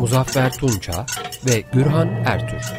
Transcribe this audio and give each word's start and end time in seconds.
Muzaffer 0.00 0.52
Tunça 0.52 0.92
ve 1.46 1.60
Gürhan 1.72 2.08
Ertür. 2.26 2.72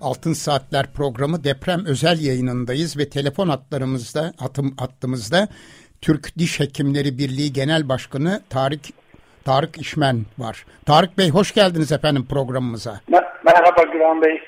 Altın 0.00 0.32
Saatler 0.32 0.92
programı 0.92 1.44
deprem 1.44 1.86
özel 1.86 2.20
yayınındayız 2.20 2.98
ve 2.98 3.08
telefon 3.08 3.48
hatlarımızda, 3.48 4.32
hatım, 4.38 4.74
hattımızda 4.78 5.48
Türk 6.00 6.38
Diş 6.38 6.60
Hekimleri 6.60 7.18
Birliği 7.18 7.52
Genel 7.52 7.88
Başkanı 7.88 8.42
Tarık 8.50 8.80
Tarık 9.44 9.78
İşmen 9.78 10.16
var. 10.38 10.66
Tarık 10.86 11.18
Bey 11.18 11.30
hoş 11.30 11.54
geldiniz 11.54 11.92
efendim 11.92 12.26
programımıza. 12.30 13.00
Merhaba 13.44 13.82
Güran 13.92 14.22
Bey. 14.22 14.40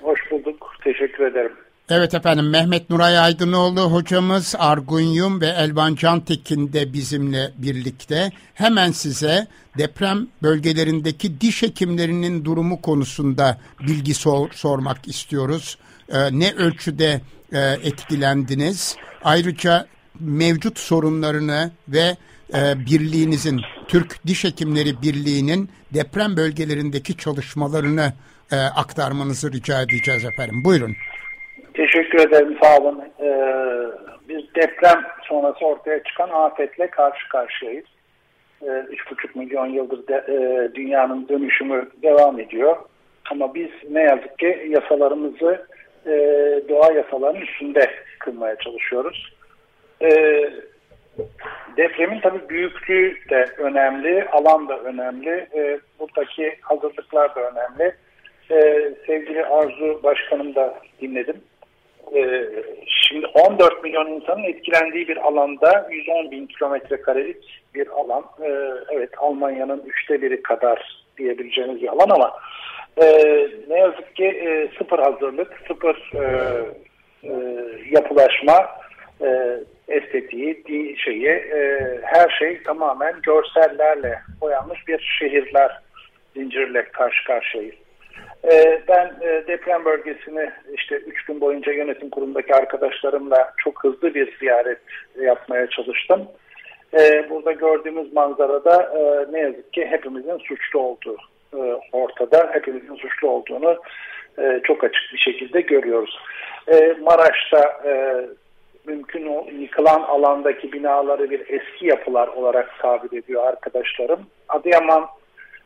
Hoş 0.00 0.20
bulduk. 0.30 0.74
Teşekkür 0.84 1.24
ederim. 1.24 1.52
Evet 1.88 2.14
efendim 2.14 2.50
Mehmet 2.50 2.90
Nuray 2.90 3.18
Aydınoğlu 3.18 3.80
hocamız 3.80 4.54
Argun 4.58 5.00
Yum 5.00 5.40
ve 5.40 5.46
Elvan 5.46 5.94
Cantekin 5.94 6.72
de 6.72 6.92
bizimle 6.92 7.52
birlikte. 7.58 8.32
Hemen 8.54 8.92
size 8.92 9.46
deprem 9.78 10.26
bölgelerindeki 10.42 11.40
diş 11.40 11.62
hekimlerinin 11.62 12.44
durumu 12.44 12.80
konusunda 12.80 13.58
bilgi 13.80 14.14
sor, 14.14 14.50
sormak 14.52 15.08
istiyoruz. 15.08 15.78
Ee, 16.08 16.38
ne 16.38 16.52
ölçüde 16.52 17.20
e, 17.52 17.60
etkilendiniz? 17.60 18.96
Ayrıca 19.24 19.86
mevcut 20.20 20.78
sorunlarını 20.78 21.70
ve 21.88 22.16
e, 22.54 22.86
birliğinizin 22.86 23.60
Türk 23.88 24.26
Diş 24.26 24.44
Hekimleri 24.44 25.02
Birliği'nin 25.02 25.70
deprem 25.94 26.36
bölgelerindeki 26.36 27.16
çalışmalarını 27.16 28.12
e, 28.52 28.56
aktarmanızı 28.56 29.52
rica 29.52 29.82
edeceğiz 29.82 30.24
efendim. 30.24 30.64
Buyurun. 30.64 30.96
Teşekkür 31.74 32.28
ederim, 32.28 32.58
sağ 32.62 32.78
olun. 32.78 33.02
Ee, 33.20 33.32
biz 34.28 34.54
deprem 34.54 35.02
sonrası 35.22 35.66
ortaya 35.66 36.02
çıkan 36.02 36.28
afetle 36.28 36.90
karşı 36.90 37.28
karşıyayız. 37.28 37.84
Ee, 38.62 38.66
3,5 38.66 39.38
milyon 39.38 39.66
yıldır 39.66 40.06
de, 40.06 40.24
e, 40.28 40.68
dünyanın 40.74 41.28
dönüşümü 41.28 41.88
devam 42.02 42.40
ediyor. 42.40 42.76
Ama 43.30 43.54
biz 43.54 43.70
ne 43.90 44.02
yazık 44.02 44.38
ki 44.38 44.66
yasalarımızı 44.68 45.66
e, 46.06 46.10
doğa 46.68 46.92
yasalarının 46.92 47.40
üstünde 47.40 47.90
kılmaya 48.18 48.56
çalışıyoruz. 48.56 49.32
E, 50.02 50.10
depremin 51.76 52.20
tabii 52.20 52.48
büyüklüğü 52.48 53.16
de 53.30 53.46
önemli, 53.58 54.24
alan 54.24 54.68
da 54.68 54.78
önemli, 54.78 55.46
e, 55.54 55.80
buradaki 55.98 56.56
hazırlıklar 56.60 57.34
da 57.34 57.40
önemli. 57.50 57.94
E, 58.50 58.90
sevgili 59.06 59.46
Arzu 59.46 60.00
Başkanım 60.02 60.54
da 60.54 60.74
dinledim. 61.00 61.36
E, 62.14 62.50
şimdi 62.86 63.26
14 63.26 63.84
milyon 63.84 64.06
insanın 64.06 64.44
etkilendiği 64.44 65.08
bir 65.08 65.16
alanda 65.16 65.88
110 65.90 66.30
bin 66.30 66.46
kilometre 66.46 67.00
karelik 67.02 67.62
bir 67.74 67.86
alan. 67.88 68.24
E, 68.42 68.48
evet 68.90 69.10
Almanya'nın 69.16 69.82
üçte 69.86 70.22
biri 70.22 70.42
kadar 70.42 71.04
diyebileceğimiz 71.18 71.82
bir 71.82 71.88
alan 71.88 72.10
ama 72.10 72.32
e, 72.96 73.06
ne 73.68 73.78
yazık 73.78 74.16
ki 74.16 74.24
e, 74.24 74.68
sıfır 74.78 74.98
hazırlık, 74.98 75.60
sıfır 75.68 76.12
e, 76.14 76.24
e, 77.24 77.32
yapılaşma, 77.90 78.82
estetiği, 79.88 80.64
di, 80.64 80.96
şeyi, 80.98 81.44
her 82.02 82.30
şey 82.38 82.62
tamamen 82.62 83.14
görsellerle 83.22 84.18
boyanmış 84.40 84.88
bir 84.88 85.16
şehirler 85.18 85.78
zincirle 86.34 86.84
karşı 86.84 87.24
karşıyayız. 87.24 87.74
E, 88.50 88.82
ben 88.88 89.12
e, 89.20 89.46
deprem 89.46 89.84
bölgesini 89.84 90.50
işte 90.74 90.96
üç 90.96 91.24
gün 91.24 91.40
boyunca 91.40 91.72
yönetim 91.72 92.10
kurumundaki 92.10 92.54
arkadaşlarımla 92.54 93.52
çok 93.56 93.84
hızlı 93.84 94.14
bir 94.14 94.38
ziyaret 94.38 94.78
yapmaya 95.20 95.66
çalıştım. 95.66 96.28
E, 96.98 97.30
burada 97.30 97.52
gördüğümüz 97.52 98.12
manzarada 98.12 98.82
e, 98.82 99.32
ne 99.32 99.40
yazık 99.40 99.72
ki 99.72 99.86
hepimizin 99.86 100.38
suçlu 100.38 100.80
olduğu 100.80 101.16
e, 101.54 101.80
ortada. 101.92 102.50
Hepimizin 102.52 102.94
suçlu 102.94 103.28
olduğunu 103.28 103.76
çok 104.62 104.84
açık 104.84 105.02
bir 105.12 105.18
şekilde 105.18 105.60
görüyoruz. 105.60 106.18
Maraş'ta 107.00 107.82
mümkün 108.86 109.26
o 109.26 109.46
yıkılan 109.52 110.02
alandaki 110.02 110.72
binaları 110.72 111.30
bir 111.30 111.40
eski 111.40 111.86
yapılar 111.86 112.28
olarak 112.28 112.78
tabir 112.78 113.18
ediyor 113.18 113.46
arkadaşlarım. 113.46 114.20
Adıyaman 114.48 115.06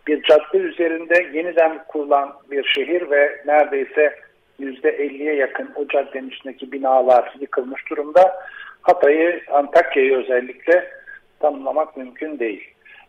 bir 0.06 0.22
cadde 0.22 0.58
üzerinde 0.58 1.26
yeniden 1.32 1.84
kurulan 1.88 2.32
bir 2.50 2.64
şehir 2.64 3.10
ve 3.10 3.42
neredeyse 3.46 4.14
%50'ye 4.60 5.34
yakın 5.34 5.70
o 5.76 5.88
caddenin 5.88 6.30
üstündeki 6.30 6.72
binalar 6.72 7.34
yıkılmış 7.40 7.90
durumda. 7.90 8.36
Hatay'ı, 8.82 9.40
Antakya'yı 9.50 10.16
özellikle 10.16 10.90
tanımlamak 11.40 11.96
mümkün 11.96 12.38
değil. 12.38 12.64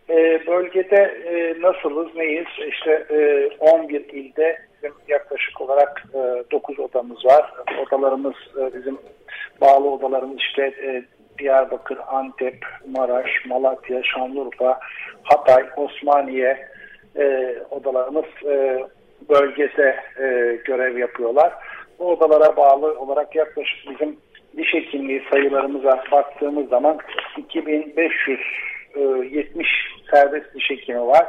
E, 0.10 0.48
bölgede 0.48 1.22
e, 1.26 1.62
nasılız, 1.62 2.16
neyiz? 2.16 2.48
İşte 2.68 3.06
e, 3.10 3.50
11 3.60 4.00
ilde 4.00 4.58
bizim 4.76 4.94
yaklaşık 5.08 5.62
olarak 5.62 6.04
e, 6.14 6.52
9 6.52 6.80
odamız 6.80 7.26
var. 7.26 7.52
Odalarımız 7.82 8.36
e, 8.60 8.78
bizim 8.78 8.98
bağlı 9.62 9.90
odalarımız 9.90 10.38
işte 10.40 10.64
e, 10.64 11.04
Diyarbakır, 11.40 11.98
Antep, 12.08 12.66
Maraş, 12.98 13.30
Malatya, 13.46 14.04
Şanlıurfa, 14.04 14.80
Hatay, 15.24 15.64
Osmaniye 15.78 16.68
e, 17.18 17.56
odalarımız 17.72 18.26
e, 18.46 18.86
bölgese 19.30 19.96
e, 20.20 20.58
görev 20.66 20.98
yapıyorlar. 20.98 21.54
Bu 22.00 22.06
odalara 22.06 22.58
bağlı 22.58 23.00
olarak 23.00 23.36
yaklaşık 23.36 23.90
bizim 23.90 24.18
diş 24.58 24.74
hekimliği 24.74 25.24
sayılarımıza 25.32 26.04
baktığımız 26.12 26.70
zaman 26.70 26.98
2570 27.38 29.68
serbest 30.12 30.56
diş 30.56 30.70
hekimi 30.70 31.08
var. 31.08 31.26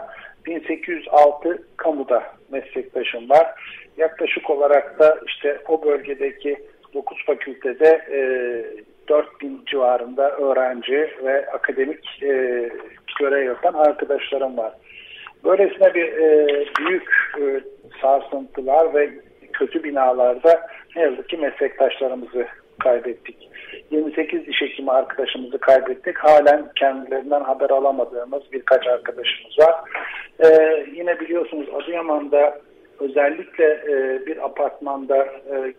1806 0.46 1.62
kamuda 1.76 2.22
meslektaşım 2.50 3.30
var. 3.30 3.46
Yaklaşık 3.96 4.50
olarak 4.50 4.98
da 4.98 5.18
işte 5.26 5.58
o 5.68 5.84
bölgedeki 5.84 6.56
9 6.94 7.24
fakültede 7.26 8.06
e, 8.12 8.20
4000 9.08 9.62
civarında 9.66 10.30
öğrenci 10.30 11.10
ve 11.24 11.50
akademik 11.50 12.22
e, 12.22 12.70
görev 13.18 13.46
yapan 13.46 13.74
arkadaşlarım 13.74 14.56
var. 14.56 14.72
Böylesine 15.44 15.94
bir 15.94 16.12
e, 16.12 16.46
büyük 16.78 17.10
e, 17.40 17.60
sarsıntılar 18.02 18.94
ve 18.94 19.10
kötü 19.52 19.84
binalarda 19.84 20.66
ne 20.96 21.02
yazık 21.02 21.28
ki 21.28 21.36
meslektaşlarımızı 21.36 22.46
kaybettik. 22.78 23.48
28 23.90 24.46
diş 24.46 24.60
hekimi 24.60 24.90
arkadaşımızı 24.90 25.58
kaybettik. 25.58 26.18
Halen 26.18 26.68
kendilerinden 26.76 27.40
haber 27.40 27.70
alamadığımız 27.70 28.42
birkaç 28.52 28.86
arkadaşımız 28.86 29.58
var. 29.58 29.74
Ee, 30.44 30.86
yine 30.94 31.20
biliyorsunuz 31.20 31.66
Adıyaman'da 31.74 32.58
özellikle 33.00 33.64
e, 33.64 34.26
bir 34.26 34.44
apartmanda 34.44 35.16
e, 35.24 35.74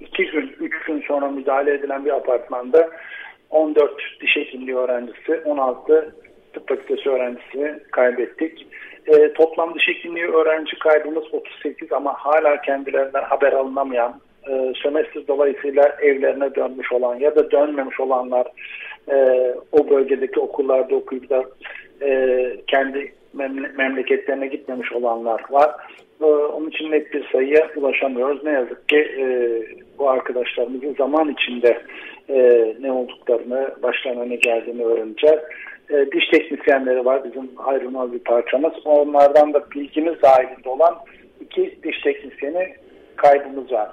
iki 0.00 0.26
gün, 0.26 0.56
üç 0.60 0.84
gün 0.86 1.04
sonra 1.08 1.28
müdahale 1.28 1.74
edilen 1.74 2.04
bir 2.04 2.16
apartmanda 2.16 2.90
14 3.50 3.92
diş 4.20 4.36
hekimliği 4.36 4.76
öğrencisi, 4.76 5.42
16 5.44 6.14
tıp 6.54 6.68
fakültesi 6.68 7.10
öğrencisini 7.10 7.78
kaybettik. 7.90 8.66
E, 9.06 9.32
toplam 9.32 9.74
diş 9.74 9.88
hekimliği 9.88 10.26
öğrenci 10.26 10.78
kaybımız 10.78 11.24
38 11.32 11.92
ama 11.92 12.14
hala 12.14 12.60
kendilerinden 12.60 13.22
haber 13.22 13.52
alınamayan, 13.52 14.20
e, 14.48 14.72
sömestr 14.82 15.28
dolayısıyla 15.28 15.96
evlerine 16.02 16.54
dönmüş 16.54 16.92
olan 16.92 17.14
ya 17.14 17.36
da 17.36 17.50
dönmemiş 17.50 18.00
olanlar 18.00 18.46
e, 19.08 19.16
o 19.72 19.90
bölgedeki 19.90 20.40
okullarda 20.40 20.94
okuyup 20.94 21.30
da 21.30 21.44
e, 22.02 22.56
kendi 22.66 23.12
memleketlerine 23.76 24.46
gitmemiş 24.46 24.92
olanlar 24.92 25.42
var. 25.50 25.70
E, 26.20 26.24
onun 26.24 26.68
için 26.68 26.90
net 26.90 27.12
bir 27.12 27.28
sayıya 27.32 27.70
ulaşamıyoruz. 27.76 28.44
Ne 28.44 28.50
yazık 28.50 28.88
ki 28.88 28.96
e, 28.96 29.24
bu 29.98 30.10
arkadaşlarımızın 30.10 30.94
zaman 30.94 31.28
içinde 31.28 31.82
e, 32.28 32.74
ne 32.80 32.92
olduklarını, 32.92 33.74
başlarına 33.82 34.24
ne 34.24 34.36
geldiğini 34.36 34.84
öğreneceğiz. 34.84 35.40
E, 35.90 36.12
diş 36.12 36.28
teknisyenleri 36.28 37.04
var 37.04 37.24
bizim 37.24 37.50
ayrılmaz 37.58 38.12
bir 38.12 38.18
parçamız. 38.18 38.72
Onlardan 38.84 39.54
da 39.54 39.70
bilgimiz 39.70 40.22
dahilinde 40.22 40.68
olan 40.68 40.94
iki 41.40 41.78
diş 41.82 42.00
teknisyeni 42.02 42.74
kaybımız 43.16 43.72
var. 43.72 43.90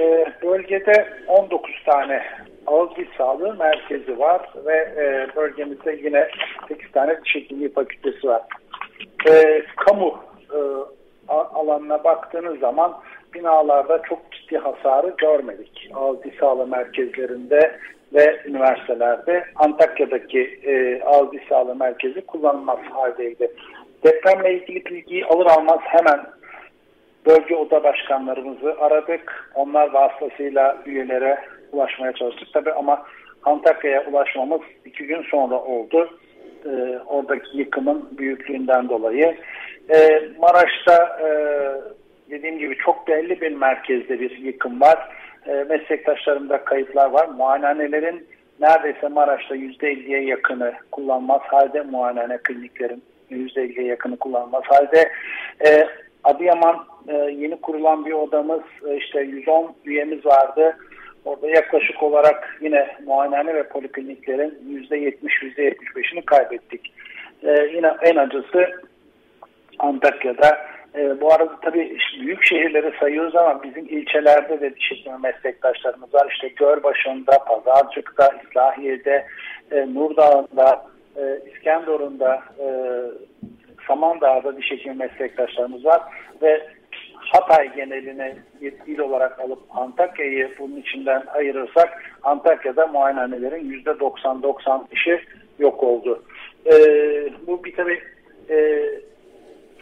E, 0.00 0.26
bölgede 0.42 1.08
19 1.26 1.72
tane 1.86 2.22
ağız 2.66 2.96
diş 2.96 3.08
sağlığı 3.18 3.54
merkezi 3.54 4.18
var 4.18 4.50
ve 4.66 4.76
e, 4.76 5.36
bölgemizde 5.36 5.98
yine 6.04 6.28
8 6.68 6.92
tane 6.92 7.20
diş 7.24 7.34
hekimliği 7.34 7.72
fakültesi 7.72 8.28
var. 8.28 8.42
E, 9.28 9.62
kamu 9.76 10.18
e, 10.52 10.58
alanına 11.28 12.04
baktığınız 12.04 12.58
zaman 12.58 12.94
binalarda 13.34 14.02
çok 14.02 14.32
ciddi 14.32 14.58
hasarı 14.58 15.14
görmedik. 15.18 15.90
Ağız 15.94 16.22
diş 16.22 16.34
sağlığı 16.34 16.66
merkezlerinde 16.66 17.78
ve 18.14 18.40
üniversitelerde 18.46 19.44
Antakya'daki 19.56 20.60
e, 20.62 21.02
ağız 21.02 21.32
diş 21.32 21.42
sağlığı 21.48 21.74
merkezi 21.74 22.26
kullanılmaz 22.26 22.78
haldeydi. 22.78 23.50
Depremle 24.04 24.54
ilgili 24.54 24.84
bilgiyi 24.84 25.26
alır 25.26 25.46
almaz 25.46 25.80
hemen 25.82 26.20
bölge 27.26 27.56
oda 27.56 27.84
başkanlarımızı 27.84 28.76
aradık. 28.80 29.50
Onlar 29.54 29.92
vasıtasıyla 29.92 30.76
üyelere 30.86 31.38
ulaşmaya 31.72 32.12
çalıştık. 32.12 32.52
Tabi 32.52 32.72
ama 32.72 33.02
Antakya'ya 33.42 34.06
ulaşmamız 34.06 34.60
iki 34.84 35.06
gün 35.06 35.22
sonra 35.22 35.54
oldu. 35.54 36.18
Ee, 36.66 36.98
oradaki 37.06 37.58
yıkımın 37.58 38.08
büyüklüğünden 38.18 38.88
dolayı. 38.88 39.36
Ee, 39.90 40.28
Maraş'ta 40.38 41.18
e, 41.22 41.28
dediğim 42.30 42.58
gibi 42.58 42.76
çok 42.76 43.08
belli 43.08 43.40
bir 43.40 43.52
merkezde 43.52 44.20
bir 44.20 44.38
yıkım 44.38 44.80
var. 44.80 45.08
Ee, 45.46 45.64
meslektaşlarımda 45.68 46.64
kayıtlar 46.64 47.10
var. 47.10 47.28
Muayenehanelerin 47.28 48.26
neredeyse 48.60 49.08
Maraş'ta 49.08 49.56
%50'ye 49.56 50.24
yakını 50.24 50.72
kullanmaz 50.90 51.40
halde 51.40 51.82
muayenehane 51.82 52.38
kliniklerin 52.38 53.02
%50'ye 53.30 53.86
yakını 53.86 54.16
kullanmaz 54.16 54.62
halde. 54.64 55.12
Ee, 55.66 55.88
Adıyaman 56.24 56.76
e, 57.08 57.14
yeni 57.14 57.60
kurulan 57.60 58.06
bir 58.06 58.12
odamız 58.12 58.62
e, 58.88 58.96
işte 58.96 59.20
110 59.20 59.74
üyemiz 59.84 60.26
vardı. 60.26 60.76
Orada 61.24 61.48
yaklaşık 61.48 62.02
olarak 62.02 62.58
yine 62.60 62.96
muayenehane 63.06 63.54
ve 63.54 63.68
polikliniklerin 63.68 64.84
%70-%75'ini 64.90 66.24
kaybettik. 66.24 66.92
Ee, 67.42 67.70
yine 67.74 67.92
en 68.02 68.16
acısı 68.16 68.82
Antakya'da. 69.78 70.58
Ee, 70.94 71.20
bu 71.20 71.32
arada 71.32 71.60
tabii 71.62 71.98
büyük 72.20 72.44
şehirleri 72.44 72.92
sayıyoruz 73.00 73.36
ama 73.36 73.62
bizim 73.62 73.84
ilçelerde 73.84 74.60
de 74.60 74.76
diş 74.76 75.06
meslektaşlarımız 75.22 76.14
var. 76.14 76.28
İşte 76.30 76.48
Gölbaşı'nda, 76.48 77.38
Pazarcık'ta, 77.38 78.28
İslahiye'de, 78.44 79.26
e, 79.70 79.94
Nurdağ'da, 79.94 80.86
e, 81.16 81.40
İskenderun'da, 81.54 82.42
e, 82.58 82.66
Samandağ'da 83.86 84.56
diş 84.56 84.70
hekimi 84.70 84.94
meslektaşlarımız 84.94 85.84
var. 85.84 86.02
Ve 86.42 86.66
Hatay 87.32 87.74
genelini 87.74 88.34
bir 88.60 88.74
il 88.86 88.98
olarak 88.98 89.40
alıp 89.40 89.58
Antakya'yı 89.70 90.50
bunun 90.58 90.76
içinden 90.76 91.22
ayırırsak 91.34 92.02
Antakya'da 92.22 92.86
muayenehanelerin 92.86 93.82
%90-95'i 93.84 95.20
yok 95.58 95.82
oldu. 95.82 96.22
Ee, 96.66 97.28
bu 97.46 97.64
bir 97.64 97.76
tabi 97.76 98.00
e, 98.50 98.84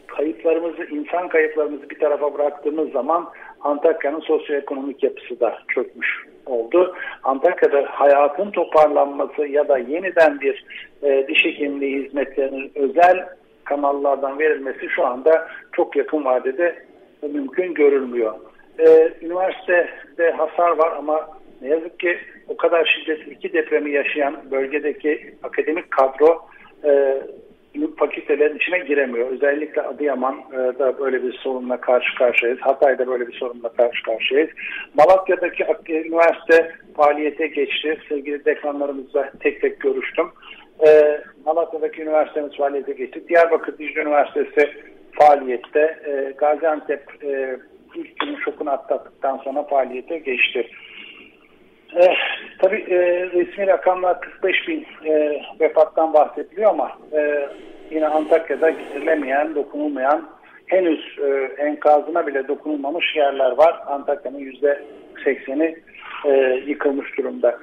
kayıplarımızı, 0.06 0.84
insan 0.84 1.28
kayıplarımızı 1.28 1.90
bir 1.90 1.98
tarafa 1.98 2.34
bıraktığımız 2.34 2.92
zaman 2.92 3.30
Antakya'nın 3.60 4.20
sosyoekonomik 4.20 5.02
yapısı 5.02 5.40
da 5.40 5.58
çökmüş 5.68 6.26
oldu. 6.46 6.96
Antakya'da 7.22 7.86
hayatın 7.90 8.50
toparlanması 8.50 9.46
ya 9.46 9.68
da 9.68 9.78
yeniden 9.78 10.40
bir 10.40 10.64
e, 11.02 11.28
diş 11.28 11.44
hekimliği 11.44 12.04
hizmetlerinin 12.04 12.72
özel 12.74 13.28
kanallardan 13.64 14.38
verilmesi 14.38 14.88
şu 14.88 15.06
anda 15.06 15.48
çok 15.72 15.96
yakın 15.96 16.24
vadede 16.24 16.91
mümkün 17.28 17.74
görülmüyor. 17.74 18.34
Ee, 18.78 19.12
üniversitede 19.22 20.30
hasar 20.30 20.70
var 20.70 20.96
ama 20.96 21.28
ne 21.62 21.68
yazık 21.68 22.00
ki 22.00 22.18
o 22.48 22.56
kadar 22.56 22.84
şiddetli 22.84 23.32
iki 23.32 23.52
depremi 23.52 23.90
yaşayan 23.90 24.36
bölgedeki 24.50 25.34
akademik 25.42 25.90
kadro 25.90 26.42
e, 26.84 27.22
fakültelerin 27.98 28.56
içine 28.56 28.78
giremiyor. 28.78 29.30
Özellikle 29.30 29.82
Adıyaman'da 29.82 30.98
böyle 30.98 31.22
bir 31.22 31.32
sorunla 31.32 31.80
karşı 31.80 32.14
karşıyayız. 32.18 32.60
Hatay'da 32.60 33.06
böyle 33.06 33.28
bir 33.28 33.32
sorunla 33.32 33.68
karşı 33.68 34.02
karşıyayız. 34.02 34.50
Malatya'daki 34.94 35.64
üniversite 35.88 36.72
faaliyete 36.96 37.46
geçti. 37.46 37.98
Sevgili 38.08 38.44
dekanlarımızla 38.44 39.30
tek 39.40 39.60
tek 39.60 39.80
görüştüm. 39.80 40.26
Ee, 40.86 41.20
Malatya'daki 41.46 42.02
üniversitemiz 42.02 42.56
faaliyete 42.56 42.92
geçti. 42.92 43.28
Diyarbakır 43.28 43.78
Dicle 43.78 44.00
Üniversitesi 44.00 44.70
faaliyette. 45.12 45.98
E, 46.06 46.32
Gaziantep 46.38 47.24
e, 47.24 47.58
ilk 47.94 48.20
günün 48.20 48.36
şokunu 48.36 48.70
atlattıktan 48.70 49.36
sonra 49.36 49.62
faaliyete 49.62 50.18
geçti. 50.18 50.70
E, 51.96 52.08
tabii 52.58 52.84
e, 52.88 52.96
resmi 53.26 53.66
rakamlar 53.66 54.20
45 54.20 54.68
bin 54.68 54.86
e, 55.04 55.42
vefattan 55.60 56.14
bahsediliyor 56.14 56.70
ama 56.70 56.98
e, 57.12 57.48
yine 57.90 58.06
Antakya'da 58.06 58.70
giderilemeyen, 58.70 59.54
dokunulmayan, 59.54 60.28
henüz 60.66 61.18
e, 61.18 61.62
enkazına 61.62 62.26
bile 62.26 62.48
dokunulmamış 62.48 63.16
yerler 63.16 63.50
var. 63.50 63.80
Antakya'nın 63.86 64.38
yüzde 64.38 64.82
80'i 65.24 65.82
e, 66.24 66.62
yıkılmış 66.66 67.18
durumda. 67.18 67.58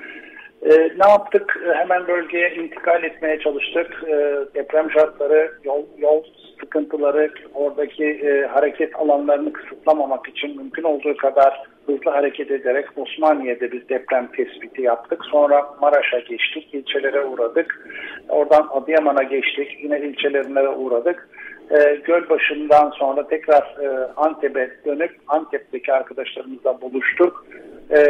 E, 0.69 0.73
ne 0.73 1.09
yaptık? 1.09 1.59
Hemen 1.73 2.07
bölgeye 2.07 2.55
intikal 2.55 3.03
etmeye 3.03 3.39
çalıştık. 3.39 4.03
E, 4.07 4.37
deprem 4.55 4.91
şartları, 4.91 5.51
yol, 5.63 5.83
yol 5.97 6.23
sıkıntıları, 6.59 7.29
oradaki 7.53 8.05
e, 8.05 8.47
hareket 8.47 8.95
alanlarını 8.95 9.53
kısıtlamamak 9.53 10.27
için 10.27 10.57
mümkün 10.57 10.83
olduğu 10.83 11.17
kadar 11.17 11.63
hızlı 11.85 12.11
hareket 12.11 12.51
ederek 12.51 12.85
Osmaniye'de 12.95 13.71
bir 13.71 13.89
deprem 13.89 14.27
tespiti 14.27 14.81
yaptık. 14.81 15.25
Sonra 15.31 15.65
Maraş'a 15.81 16.19
geçtik, 16.19 16.73
ilçelere 16.73 17.25
uğradık. 17.25 17.89
Oradan 18.29 18.67
Adıyaman'a 18.71 19.23
geçtik, 19.23 19.77
yine 19.83 19.99
ilçelerine 19.99 20.69
uğradık. 20.69 21.29
E, 21.71 21.95
Gölbaşı'ndan 21.95 22.89
sonra 22.89 23.27
tekrar 23.27 23.77
e, 23.81 24.07
Antep'e 24.17 24.71
dönüp 24.85 25.11
Antep'teki 25.27 25.93
arkadaşlarımızla 25.93 26.81
buluştuk. 26.81 27.45
E, 27.91 28.01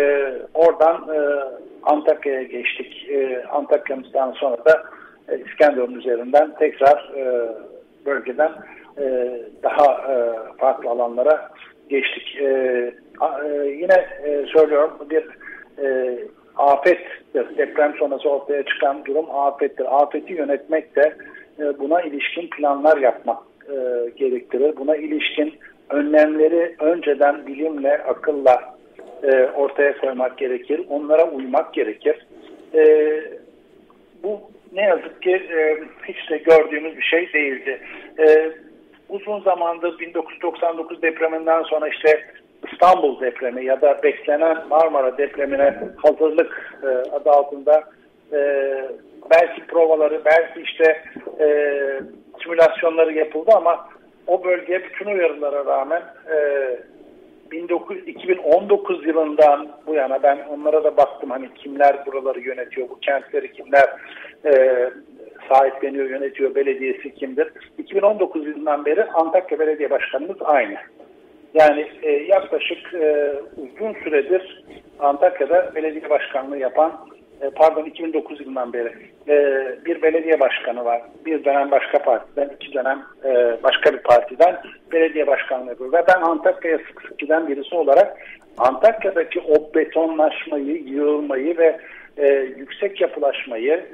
oradan 0.54 1.16
e, 1.16 1.20
Antakya'ya 1.84 2.44
geçtik. 2.44 3.10
E, 3.10 3.44
Antakya'mızdan 3.44 4.32
sonra 4.32 4.66
da 4.66 4.84
e, 5.30 5.40
İskenderun 5.40 5.96
üzerinden 5.96 6.56
tekrar 6.60 7.12
e, 7.16 7.50
bölgeden 8.06 8.52
e, 8.98 9.32
daha 9.64 10.14
e, 10.14 10.34
farklı 10.58 10.90
alanlara 10.90 11.50
geçtik. 11.90 12.38
E, 12.42 12.94
a, 13.20 13.46
e, 13.46 13.68
yine 13.68 14.08
e, 14.24 14.46
söylüyorum 14.46 14.92
bir 15.10 15.26
e, 15.84 16.18
afettir. 16.58 17.58
Deprem 17.58 17.94
sonrası 18.00 18.30
ortaya 18.30 18.64
çıkan 18.64 19.06
durum 19.06 19.36
afettir. 19.36 20.02
Afeti 20.02 20.34
yönetmek 20.34 20.96
de 20.96 21.16
e, 21.60 21.80
buna 21.80 22.02
ilişkin 22.02 22.50
planlar 22.50 22.98
yapmak 22.98 23.49
e, 23.70 24.10
gerektirir. 24.10 24.78
Buna 24.78 24.96
ilişkin 24.96 25.54
önlemleri 25.90 26.76
önceden 26.80 27.48
bilimle, 27.48 27.98
akılla 27.98 28.76
e, 29.24 29.46
ortaya 29.46 29.98
koymak 29.98 30.38
gerekir. 30.38 30.82
Onlara 30.90 31.32
uymak 31.32 31.74
gerekir. 31.74 32.26
E, 32.74 32.84
bu 34.24 34.40
ne 34.74 34.82
yazık 34.82 35.22
ki 35.22 35.32
e, 35.32 35.84
hiç 36.08 36.30
de 36.30 36.38
gördüğümüz 36.38 36.98
bir 36.98 37.04
şey 37.04 37.34
değildi. 37.34 37.80
E, 38.20 38.52
uzun 39.10 39.40
zamandır 39.40 40.00
1999 40.00 41.02
depreminden 41.02 41.64
sonra 41.64 41.88
işte 41.88 42.26
İstanbul 42.72 43.22
depremi 43.22 43.66
ya 43.66 43.82
da 43.82 44.04
beklenen 44.04 44.58
Marmara 44.70 45.18
depremine 45.18 45.76
hazırlık 45.98 46.80
e, 46.84 46.88
adı 46.88 47.30
altında 47.30 47.84
e, 48.34 48.40
belki 49.32 49.68
provaları, 49.68 50.22
belki 50.26 50.62
işte 50.62 51.04
e, 51.40 51.48
simülasyonları 52.44 53.14
yapıldı 53.14 53.52
ama 53.56 53.88
o 54.28 54.44
bölge 54.44 54.84
bütün 54.84 55.06
uyarılara 55.06 55.66
rağmen 55.66 56.04
e, 56.32 56.80
19, 57.64 57.98
2019 58.08 59.06
yılından 59.06 59.68
bu 59.88 59.94
yana 59.94 60.24
ben 60.24 60.38
onlara 60.50 60.84
da 60.84 60.98
baktım 60.98 61.30
hani 61.30 61.54
kimler 61.54 62.06
buraları 62.06 62.40
yönetiyor, 62.40 62.90
bu 62.90 63.00
kentleri 63.00 63.52
kimler 63.54 63.90
e, 64.46 64.84
sahipleniyor, 65.50 66.10
yönetiyor, 66.10 66.56
belediyesi 66.56 67.16
kimdir. 67.16 67.48
2019 67.78 68.48
yılından 68.48 68.86
beri 68.86 69.04
Antakya 69.04 69.60
Belediye 69.60 69.90
Başkanımız 69.90 70.38
aynı. 70.42 70.76
Yani 71.54 71.88
e, 72.02 72.12
yaklaşık 72.12 72.94
e, 72.94 73.34
uzun 73.58 73.94
süredir 73.94 74.64
Antakya'da 75.00 75.72
belediye 75.76 76.10
başkanlığı 76.10 76.58
yapan 76.58 76.92
pardon 77.56 77.86
2009 77.86 78.40
yılından 78.40 78.74
beri 78.74 78.94
e, 79.28 79.36
bir 79.86 80.02
belediye 80.02 80.40
başkanı 80.40 80.86
var. 80.86 81.02
Bir 81.26 81.46
dönem 81.46 81.72
başka 81.72 82.00
partiden, 82.00 82.50
iki 82.56 82.74
dönem 82.74 83.06
e, 83.24 83.64
başka 83.64 83.94
bir 83.94 84.00
partiden 84.00 84.58
belediye 84.92 85.28
başkanlığı 85.28 85.70
yapıyor. 85.70 85.94
Ve 85.94 86.04
ben 86.08 86.22
Antakya'ya 86.22 86.78
sık 86.78 87.02
sık 87.02 87.18
giden 87.18 87.48
birisi 87.48 87.76
olarak 87.76 88.18
Antakya'daki 88.58 89.40
o 89.40 89.74
betonlaşmayı, 89.76 90.78
yığılmayı 90.78 91.58
ve 91.58 91.80
yüksek 92.58 93.02
yapılaşmayı 93.02 93.86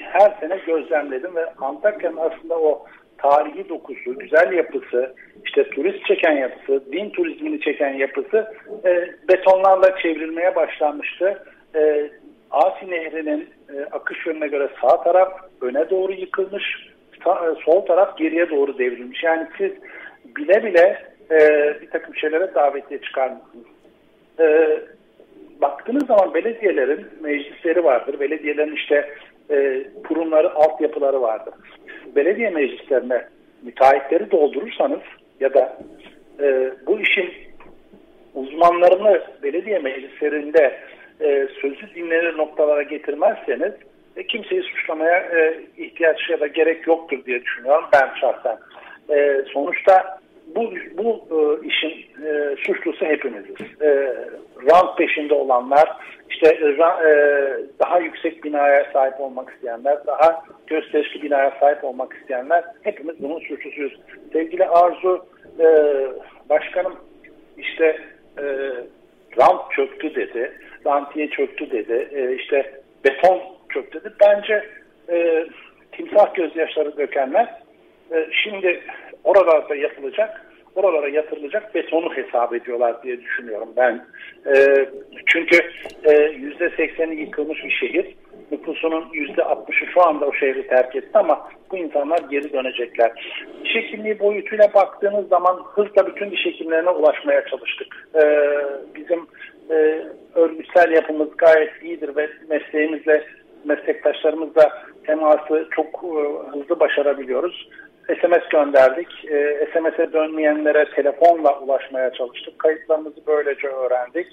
her 0.00 0.36
sene 0.40 0.58
gözlemledim 0.66 1.36
ve 1.36 1.46
Antakya'nın 1.60 2.16
aslında 2.16 2.58
o 2.58 2.86
tarihi 3.22 3.68
dokusu, 3.68 4.18
güzel 4.18 4.52
yapısı, 4.52 5.14
işte 5.44 5.70
turist 5.70 6.06
çeken 6.06 6.32
yapısı, 6.32 6.92
din 6.92 7.10
turizmini 7.10 7.60
çeken 7.60 7.94
yapısı 7.94 8.52
e, 8.84 9.10
betonlarla 9.28 9.96
çevrilmeye 9.98 10.56
başlanmıştı. 10.56 11.44
e, 11.74 12.10
Asi 12.52 12.90
Nehri'nin 12.90 13.48
e, 13.74 13.84
akış 13.84 14.26
yönüne 14.26 14.48
göre 14.48 14.68
sağ 14.80 15.02
taraf 15.02 15.32
öne 15.60 15.90
doğru 15.90 16.12
yıkılmış, 16.12 16.64
sağ, 17.24 17.34
e, 17.34 17.64
sol 17.64 17.86
taraf 17.86 18.18
geriye 18.18 18.50
doğru 18.50 18.78
devrilmiş. 18.78 19.22
Yani 19.22 19.46
siz 19.58 19.72
bile 20.36 20.64
bile 20.64 21.02
e, 21.30 21.38
bir 21.80 21.90
takım 21.90 22.16
şeylere 22.16 22.54
davetiye 22.54 23.00
çıkarmışsınız. 23.00 23.64
E, 24.40 24.78
baktığınız 25.60 26.06
zaman 26.06 26.34
belediyelerin 26.34 27.06
meclisleri 27.20 27.84
vardır. 27.84 28.20
Belediyelerin 28.20 28.76
işte 28.76 29.14
e, 29.50 29.84
kurumları, 30.08 30.54
altyapıları 30.54 31.22
vardır. 31.22 31.54
Belediye 32.16 32.50
meclislerine 32.50 33.24
müteahhitleri 33.62 34.30
doldurursanız 34.30 35.00
ya 35.40 35.54
da 35.54 35.78
e, 36.40 36.72
bu 36.86 37.00
işin 37.00 37.30
uzmanlarını 38.34 39.22
belediye 39.42 39.78
meclislerinde 39.78 40.78
e, 41.22 41.48
sözü 41.60 41.94
dinlenir 41.94 42.38
noktalara 42.38 42.82
getirmezseniz 42.82 43.72
e, 44.16 44.26
kimseyi 44.26 44.62
suçlamaya 44.62 45.18
e, 45.18 45.60
ihtiyaç 45.76 46.30
ya 46.30 46.40
da 46.40 46.46
gerek 46.46 46.86
yoktur 46.86 47.24
diye 47.24 47.42
düşünüyorum 47.42 47.84
ben 47.92 48.10
şahsen. 48.20 48.58
E, 49.10 49.44
sonuçta 49.52 50.18
bu, 50.56 50.72
bu 50.98 51.28
e, 51.30 51.66
işin 51.66 52.06
e, 52.26 52.56
suçlusu 52.56 53.06
hepimiziz. 53.06 53.56
E, 53.82 54.14
rant 54.70 54.98
peşinde 54.98 55.34
olanlar, 55.34 55.88
işte 56.30 56.48
e, 56.48 56.78
daha 57.80 57.98
yüksek 57.98 58.44
binaya 58.44 58.90
sahip 58.92 59.20
olmak 59.20 59.50
isteyenler, 59.50 60.06
daha 60.06 60.44
gösterişli 60.66 61.22
binaya 61.22 61.52
sahip 61.60 61.84
olmak 61.84 62.12
isteyenler 62.12 62.64
hepimiz 62.82 63.22
bunun 63.22 63.38
suçlusuyuz. 63.38 64.00
Sevgili 64.32 64.66
Arzu, 64.66 65.26
e, 65.60 65.66
başkanım 66.48 66.96
işte 67.58 67.98
e, 68.38 68.44
rant 69.38 69.72
çöktü 69.72 70.14
dedi, 70.14 70.52
rantiye 70.86 71.30
çöktü 71.30 71.70
dedi, 71.70 72.08
e, 72.12 72.34
işte 72.34 72.72
beton 73.04 73.42
çöktü 73.74 74.00
dedi. 74.00 74.14
Bence 74.20 74.64
e, 75.08 75.46
timsah 75.92 76.34
gözyaşları 76.34 76.96
dökenler 76.96 77.62
e, 78.12 78.26
şimdi 78.44 78.80
oralarda 79.24 79.74
yapılacak, 79.74 80.46
oralara 80.74 81.08
yatırılacak 81.08 81.74
betonu 81.74 82.16
hesap 82.16 82.54
ediyorlar 82.54 83.02
diye 83.02 83.20
düşünüyorum 83.20 83.68
ben. 83.76 84.06
E, 84.46 84.86
çünkü 85.26 85.58
yüzde 86.36 86.70
sekseni 86.70 87.20
yıkılmış 87.20 87.64
bir 87.64 87.70
şehir. 87.70 88.14
Nüfusunun 88.50 89.04
yüzde 89.12 89.42
altmışı 89.42 89.86
şu 89.86 90.02
anda 90.02 90.26
o 90.26 90.32
şehri 90.32 90.66
terk 90.66 90.96
etti 90.96 91.10
ama 91.14 91.48
bu 91.70 91.76
insanlar 91.76 92.18
geri 92.30 92.52
dönecekler. 92.52 93.12
Diş 93.64 93.74
hekimliği 93.74 94.20
boyutuyla 94.20 94.74
baktığınız 94.74 95.28
zaman 95.28 95.62
hızla 95.74 96.06
bütün 96.06 96.30
diş 96.30 96.46
hekimlerine 96.46 96.90
ulaşmaya 96.90 97.44
çalıştık. 97.46 98.08
E, 98.14 98.22
bizim 98.94 99.26
e, 99.70 100.02
örgütsel 100.34 100.92
yapımız 100.92 101.28
gayet 101.36 101.82
iyidir 101.82 102.16
ve 102.16 102.28
mesleğimizle 102.48 103.24
meslektaşlarımızla 103.64 104.82
teması 105.06 105.68
çok 105.70 106.04
e, 106.04 106.58
hızlı 106.58 106.80
başarabiliyoruz. 106.80 107.68
SMS 108.06 108.48
gönderdik. 108.50 109.24
E, 109.24 109.68
SMS'e 109.72 110.12
dönmeyenlere 110.12 110.90
telefonla 110.94 111.60
ulaşmaya 111.60 112.12
çalıştık. 112.12 112.58
Kayıtlarımızı 112.58 113.20
böylece 113.26 113.68
öğrendik. 113.68 114.26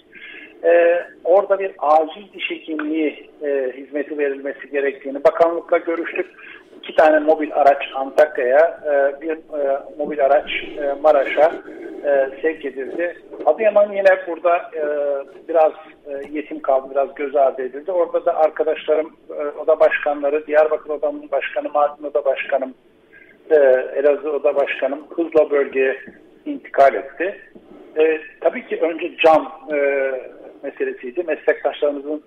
E, 0.63 1.03
orada 1.23 1.59
bir 1.59 1.71
acil 1.79 2.33
diş 2.33 2.51
hekimliği 2.51 3.29
e, 3.43 3.71
hizmeti 3.77 4.17
verilmesi 4.17 4.69
gerektiğini 4.71 5.23
bakanlıkla 5.23 5.77
görüştük. 5.77 6.25
İki 6.89 6.97
tane 6.97 7.19
mobil 7.19 7.51
araç 7.53 7.83
Antakya'ya, 7.95 8.79
e, 8.85 9.21
bir 9.21 9.31
e, 9.31 9.79
mobil 9.97 10.25
araç 10.25 10.49
e, 10.81 10.93
Maraş'a 11.01 11.51
e, 12.05 12.29
sevk 12.41 12.65
edildi. 12.65 13.17
Adıyaman 13.45 13.91
yine 13.91 14.27
burada 14.27 14.57
e, 14.57 14.83
biraz 15.49 15.71
e, 16.07 16.11
yetim 16.31 16.59
kaldı, 16.61 16.87
biraz 16.91 17.15
göz 17.15 17.35
ardı 17.35 17.61
edildi. 17.61 17.91
Orada 17.91 18.25
da 18.25 18.37
arkadaşlarım, 18.37 19.15
e, 19.29 19.59
oda 19.59 19.79
başkanları, 19.79 20.47
Diyarbakır 20.47 20.89
Odamın 20.89 21.31
Başkanı, 21.31 21.69
Mardin 21.69 22.03
Oda 22.03 22.25
Başkanım, 22.25 22.73
e, 23.51 23.55
Elazığ 23.95 24.31
Oda 24.31 24.55
Başkanım 24.55 25.07
hızla 25.15 25.51
bölgeye 25.51 25.97
intikal 26.45 26.93
etti. 26.93 27.41
E, 27.97 28.21
tabii 28.41 28.67
ki 28.67 28.79
önce 28.81 29.15
can 29.17 29.47
e, 29.73 30.11
meselesiydi. 30.63 31.23
Meslektaşlarımızın 31.23 32.23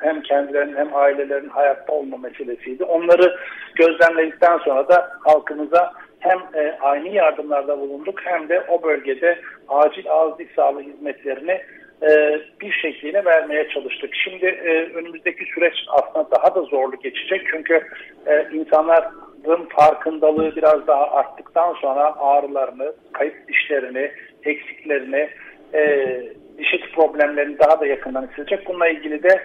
hem 0.00 0.22
kendilerinin 0.22 0.76
hem 0.76 0.96
ailelerin 0.96 1.48
hayatta 1.48 1.92
olma 1.92 2.16
meselesiydi. 2.16 2.84
Onları 2.84 3.36
gözlemledikten 3.74 4.58
sonra 4.58 4.88
da 4.88 5.10
halkımıza 5.20 5.92
hem 6.18 6.38
e, 6.54 6.78
aynı 6.80 7.08
yardımlarda 7.08 7.80
bulunduk 7.80 8.20
hem 8.24 8.48
de 8.48 8.60
o 8.68 8.82
bölgede 8.82 9.38
acil 9.68 10.10
ağız 10.10 10.38
diş 10.38 10.48
sağlığı 10.56 10.82
hizmetlerini 10.82 11.60
e, 12.02 12.40
bir 12.60 12.72
şekliyle 12.72 13.24
vermeye 13.24 13.68
çalıştık. 13.68 14.14
Şimdi 14.14 14.46
e, 14.46 14.92
önümüzdeki 14.94 15.44
süreç 15.54 15.74
aslında 15.88 16.30
daha 16.30 16.54
da 16.54 16.62
zorlu 16.62 16.96
geçecek 16.96 17.42
çünkü 17.50 17.82
e, 18.26 18.48
insanların 18.52 19.68
farkındalığı 19.76 20.56
biraz 20.56 20.86
daha 20.86 21.10
arttıktan 21.10 21.74
sonra 21.74 22.14
ağrılarını, 22.18 22.92
kayıp 23.12 23.48
dişlerini, 23.48 24.10
eksiklerini, 24.44 25.28
e, 25.74 26.22
diş 26.58 26.74
eti 26.74 26.92
problemlerini 26.92 27.58
daha 27.58 27.80
da 27.80 27.86
yakından 27.86 28.26
hissedecek. 28.26 28.68
Bununla 28.68 28.88
ilgili 28.88 29.22
de 29.22 29.40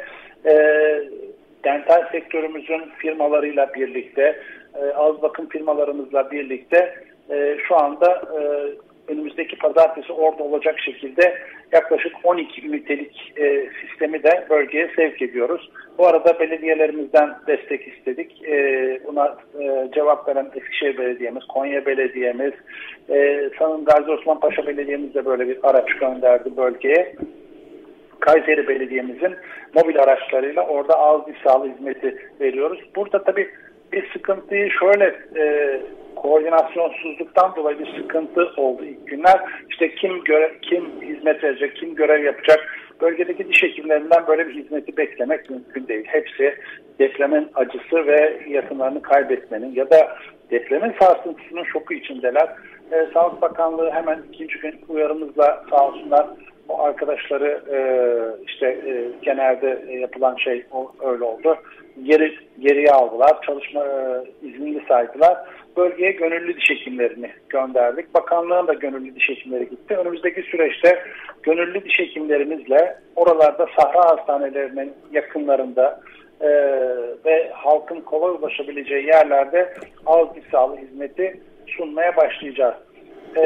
e, 0.46 0.54
dental 1.64 2.12
sektörümüzün 2.12 2.82
firmalarıyla 2.98 3.74
birlikte, 3.74 4.40
e, 4.76 4.94
ağız 4.94 5.22
bakım 5.22 5.50
firmalarımızla 5.50 6.32
birlikte 6.32 6.96
e, 7.30 7.58
şu 7.68 7.76
anda 7.76 8.22
e, 8.40 8.42
önümüzdeki 9.12 9.58
pazartesi 9.58 10.14
orada 10.14 10.44
olacak 10.44 10.80
şekilde 10.80 11.38
yaklaşık 11.72 12.14
12 12.24 12.68
ünitelik 12.68 13.34
e, 13.38 13.70
sistemi 13.82 14.24
de 14.24 14.46
bölgeye 14.50 14.92
sevk 14.96 15.22
ediyoruz. 15.22 15.70
Bu 15.98 16.08
arada 16.08 16.40
belediyelerimizden 16.40 17.36
destek 17.48 17.88
istedik. 17.88 18.44
E, 18.44 19.00
buna 19.08 19.38
e, 19.62 19.90
cevap 19.96 20.28
veren 20.28 20.52
Eskişehir 20.56 20.98
Belediye'miz, 20.98 21.44
Konya 21.48 21.86
Belediye'miz, 21.86 22.54
e, 23.10 23.50
sanırım 23.60 23.86
Gazi 23.86 24.12
Osman 24.12 24.40
Paşa 24.40 24.68
Belediye'miz 24.68 25.14
de 25.14 25.26
böyle 25.26 25.48
bir 25.48 25.58
araç 25.64 25.94
gönderdi 26.00 26.58
bölgeye. 26.58 27.16
Kayseri 28.20 28.68
Belediye'mizin 28.68 29.36
mobil 29.76 30.00
araçlarıyla 30.00 30.68
orada 30.68 31.00
ağız 31.00 31.28
diş 31.28 31.38
sağlığı 31.44 31.74
hizmeti 31.74 32.18
veriyoruz. 32.42 32.80
Burada 32.96 33.24
tabii 33.24 33.50
bir 33.92 34.12
sıkıntıyı 34.14 34.70
şöyle 34.72 35.16
e, 35.38 35.76
koordinasyonsuzluktan 36.22 37.56
dolayı 37.56 37.80
bir 37.80 38.02
sıkıntı 38.02 38.52
oldu 38.58 38.86
ilk 38.86 39.08
günler. 39.08 39.40
İşte 39.70 39.96
kim 39.96 40.24
göre, 40.24 40.52
kim 40.62 41.02
hizmet 41.02 41.44
verecek, 41.44 41.76
kim 41.76 41.96
görev 41.96 42.24
yapacak. 42.24 42.60
Bölgedeki 43.02 43.50
diş 43.50 43.64
hekimlerinden 43.64 44.28
böyle 44.28 44.48
bir 44.48 44.56
hizmeti 44.56 44.98
beklemek 44.98 45.50
mümkün 45.50 45.88
değil. 45.88 46.06
Hepsi 46.08 46.56
depremin 47.00 47.50
acısı 47.56 48.08
ve 48.08 48.42
yakınlarını 48.48 49.02
kaybetmenin 49.02 49.76
ya 49.76 49.90
da 49.90 50.18
depremin 50.52 50.94
sarsıntısının 51.00 51.64
şoku 51.64 51.94
içindeler. 51.94 52.50
Ee, 52.92 53.08
Sağlık 53.14 53.42
Bakanlığı 53.42 53.92
hemen 53.92 54.20
ikinci 54.34 54.60
gün 54.60 54.76
uyarımızla 54.90 55.64
sağ 55.70 55.88
olsunlar 55.88 56.28
o 56.70 56.82
arkadaşları 56.82 57.62
e, 57.72 57.80
işte 58.46 58.68
e, 58.68 59.08
genelde 59.22 59.86
yapılan 60.00 60.36
şey 60.36 60.66
o, 60.72 60.92
öyle 61.06 61.24
oldu. 61.24 61.58
Geri 62.04 62.36
geriye 62.60 62.92
aldılar. 62.92 63.42
Çalışma 63.46 63.86
e, 63.86 64.48
iznini 64.48 64.82
saydılar. 64.88 65.38
Bölgeye 65.78 66.12
gönüllü 66.12 66.58
diş 66.58 66.70
hekimlerini 66.70 67.32
gönderdik. 67.50 68.14
Bakanlığın 68.14 68.68
da 68.68 68.74
gönüllü 68.74 69.16
diş 69.16 69.30
hekimleri 69.30 69.70
gitti. 69.70 69.98
Önümüzdeki 69.98 70.42
süreçte 70.42 71.04
gönüllü 71.44 71.84
diş 71.84 72.00
hekimlerimizle 72.00 72.98
oralarda 73.16 73.68
sahra 73.80 74.10
hastanelerinin 74.10 74.94
yakınlarında 75.12 76.02
e, 76.42 76.50
ve 77.26 77.50
halkın 77.54 78.02
kolay 78.02 78.32
ulaşabileceği 78.32 79.06
yerlerde 79.06 79.74
ağız 80.06 80.30
sağlığı 80.52 80.78
hizmeti 80.78 81.40
sunmaya 81.68 82.18
başlayacağız. 82.18 82.76
E, 83.38 83.44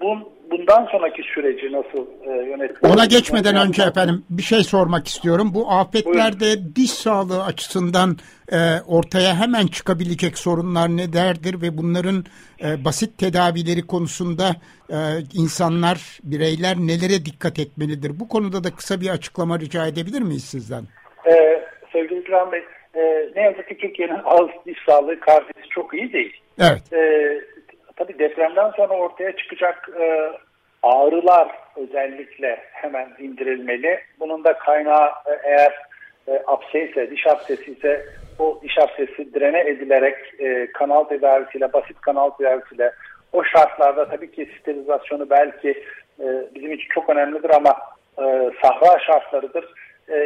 bu, 0.00 0.32
bundan 0.52 0.86
sonraki 0.86 1.22
süreci 1.22 1.72
nasıl 1.72 2.06
e, 2.24 2.30
yönetmeliyiz? 2.30 2.96
Ona 2.96 3.04
geçmeden 3.04 3.56
önce 3.56 3.82
efendim 3.82 4.24
bir 4.30 4.42
şey 4.42 4.62
sormak 4.64 5.06
istiyorum. 5.06 5.50
Bu 5.54 5.70
afetlerde 5.70 6.44
Buyurun. 6.44 6.72
diş 6.76 6.90
sağlığı 6.90 7.44
açısından 7.44 8.16
e, 8.52 8.58
ortaya 8.86 9.34
hemen 9.40 9.66
çıkabilecek 9.66 10.38
sorunlar 10.38 10.88
nelerdir 10.88 11.62
ve 11.62 11.78
bunların 11.78 12.24
e, 12.64 12.84
basit 12.84 13.18
tedavileri 13.18 13.86
konusunda 13.86 14.44
e, 14.90 14.98
insanlar, 15.34 16.18
bireyler 16.24 16.76
nelere 16.76 17.24
dikkat 17.24 17.58
etmelidir? 17.58 18.20
Bu 18.20 18.28
konuda 18.28 18.64
da 18.64 18.70
kısa 18.70 19.00
bir 19.00 19.08
açıklama 19.08 19.58
rica 19.58 19.86
edebilir 19.86 20.22
miyiz 20.22 20.44
sizden? 20.44 20.82
E, 21.32 21.62
sevgili 21.92 22.20
İkram 22.20 22.52
Bey, 22.52 22.62
e, 22.94 23.00
ne 23.36 23.42
yazık 23.42 23.68
ki 23.68 23.76
Türkiye'nin 23.78 24.20
ağız 24.24 24.50
diş 24.66 24.78
sağlığı 24.86 25.20
kardesi 25.20 25.68
çok 25.70 25.94
iyi 25.94 26.12
değil. 26.12 26.32
Evet. 26.58 26.92
E, 26.92 26.98
tabii 27.96 28.18
depremden 28.18 28.70
sonra 28.70 28.94
ortaya 28.94 29.36
çıkacak 29.36 29.88
e, 30.00 30.32
ağrılar 30.82 31.48
özellikle 31.76 32.60
hemen 32.72 33.08
indirilmeli. 33.18 34.00
Bunun 34.20 34.44
da 34.44 34.52
kaynağı 34.52 35.06
e, 35.06 35.32
eğer 35.44 35.72
e, 36.28 36.42
apse 36.46 36.88
ise, 36.88 37.10
diş 37.10 37.26
apsesi 37.26 37.72
ise 37.72 38.06
o 38.38 38.60
diş 38.62 38.78
apsesi 38.78 39.34
drene 39.34 39.60
edilerek 39.60 40.16
e, 40.38 40.72
kanal 40.72 41.04
tedavisiyle, 41.04 41.72
basit 41.72 42.00
kanal 42.00 42.30
tedavisiyle 42.30 42.92
o 43.32 43.44
şartlarda 43.44 44.08
tabii 44.08 44.30
ki 44.30 44.48
sterilizasyonu 44.60 45.30
belki 45.30 45.70
e, 46.20 46.26
bizim 46.54 46.72
için 46.72 46.88
çok 46.88 47.10
önemlidir 47.10 47.50
ama 47.50 47.76
e, 48.18 48.50
sahra 48.62 48.98
şartlarıdır. 48.98 49.64
e, 50.08 50.16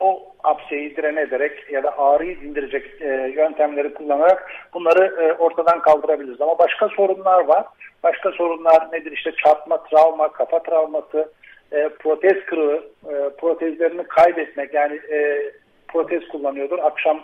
o 0.00 0.22
apseyi 0.44 0.96
direne 0.96 1.20
ederek 1.20 1.72
ya 1.72 1.82
da 1.82 1.98
ağrıyı 1.98 2.40
dindirecek 2.40 3.02
e, 3.02 3.06
yöntemleri 3.36 3.94
kullanarak 3.94 4.50
bunları 4.74 5.22
e, 5.22 5.32
ortadan 5.32 5.80
kaldırabiliriz. 5.80 6.40
Ama 6.40 6.58
başka 6.58 6.88
sorunlar 6.88 7.44
var. 7.44 7.64
Başka 8.02 8.30
sorunlar 8.30 8.92
nedir? 8.92 9.12
İşte 9.12 9.32
çarpma, 9.44 9.82
travma, 9.82 10.32
kafa 10.32 10.62
travması, 10.62 11.32
e, 11.72 11.88
protez 11.88 12.44
kırığı, 12.44 12.82
e, 13.08 13.14
protezlerini 13.40 14.04
kaybetmek 14.04 14.74
yani 14.74 15.00
e, 15.12 15.50
protez 15.88 16.28
kullanıyordur. 16.28 16.78
Akşam 16.78 17.20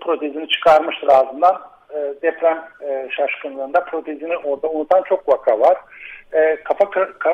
protezini 0.00 0.48
çıkarmıştır 0.48 1.08
ağzından. 1.08 1.60
E, 1.90 2.14
deprem 2.22 2.64
e, 2.82 3.08
şaşkınlığında 3.10 3.84
protezini 3.84 4.36
orada 4.36 4.68
unutan 4.68 5.02
çok 5.02 5.28
vaka 5.28 5.60
var. 5.60 5.76
E, 6.32 6.56
kafa 6.56 6.90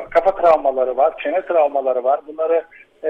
kafa 0.09 0.35
travmaları 0.35 0.97
var, 0.97 1.13
çene 1.23 1.41
travmaları 1.41 2.03
var. 2.03 2.19
Bunları 2.27 2.65
e, 3.03 3.09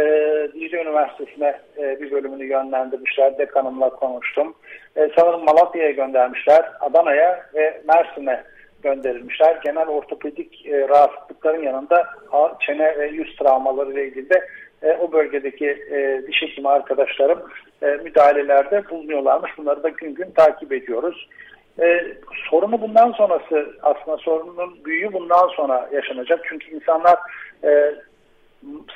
Dicle 0.54 0.82
Üniversitesi'ne 0.82 1.60
e, 1.78 2.02
bir 2.02 2.12
bölümünü 2.12 2.46
yönlendirmişler. 2.46 3.38
Dekanımla 3.38 3.90
konuştum. 3.90 4.56
E, 4.96 5.10
sanırım 5.16 5.46
Malatya'ya 5.46 5.92
göndermişler. 5.92 6.66
Adana'ya 6.80 7.46
ve 7.54 7.82
Mersin'e 7.88 8.44
gönderilmişler. 8.84 9.60
Genel 9.64 9.88
ortopedik 9.88 10.66
e, 10.66 10.88
rahatsızlıkların 10.88 11.64
yanında 11.64 12.08
çene 12.60 12.98
ve 12.98 13.08
yüz 13.08 13.36
travmaları 13.36 13.92
ile 13.92 14.08
ilgili 14.08 14.30
de 14.30 14.48
e, 14.84 14.94
o 14.94 15.12
bölgedeki 15.12 15.68
e, 15.92 16.22
diş 16.28 16.42
hekimi 16.42 16.70
arkadaşlarım 16.70 17.40
e, 17.82 17.86
müdahalelerde 17.86 18.90
bulunuyorlarmış. 18.90 19.52
Bunları 19.58 19.84
da 19.84 19.90
gün 19.90 20.16
gün 20.16 20.32
takip 20.32 20.72
ediyoruz. 20.74 21.30
E, 21.82 22.06
sorunu 22.50 22.82
bundan 22.82 23.12
sonrası 23.12 23.76
aslında 23.82 24.18
sorunun 24.18 24.86
büyüğü 24.86 25.14
bundan 25.14 25.48
sonra 25.48 25.90
yaşanacak. 25.94 26.40
Çünkü 26.50 26.76
insanlar 26.76 27.20
e, 27.64 27.96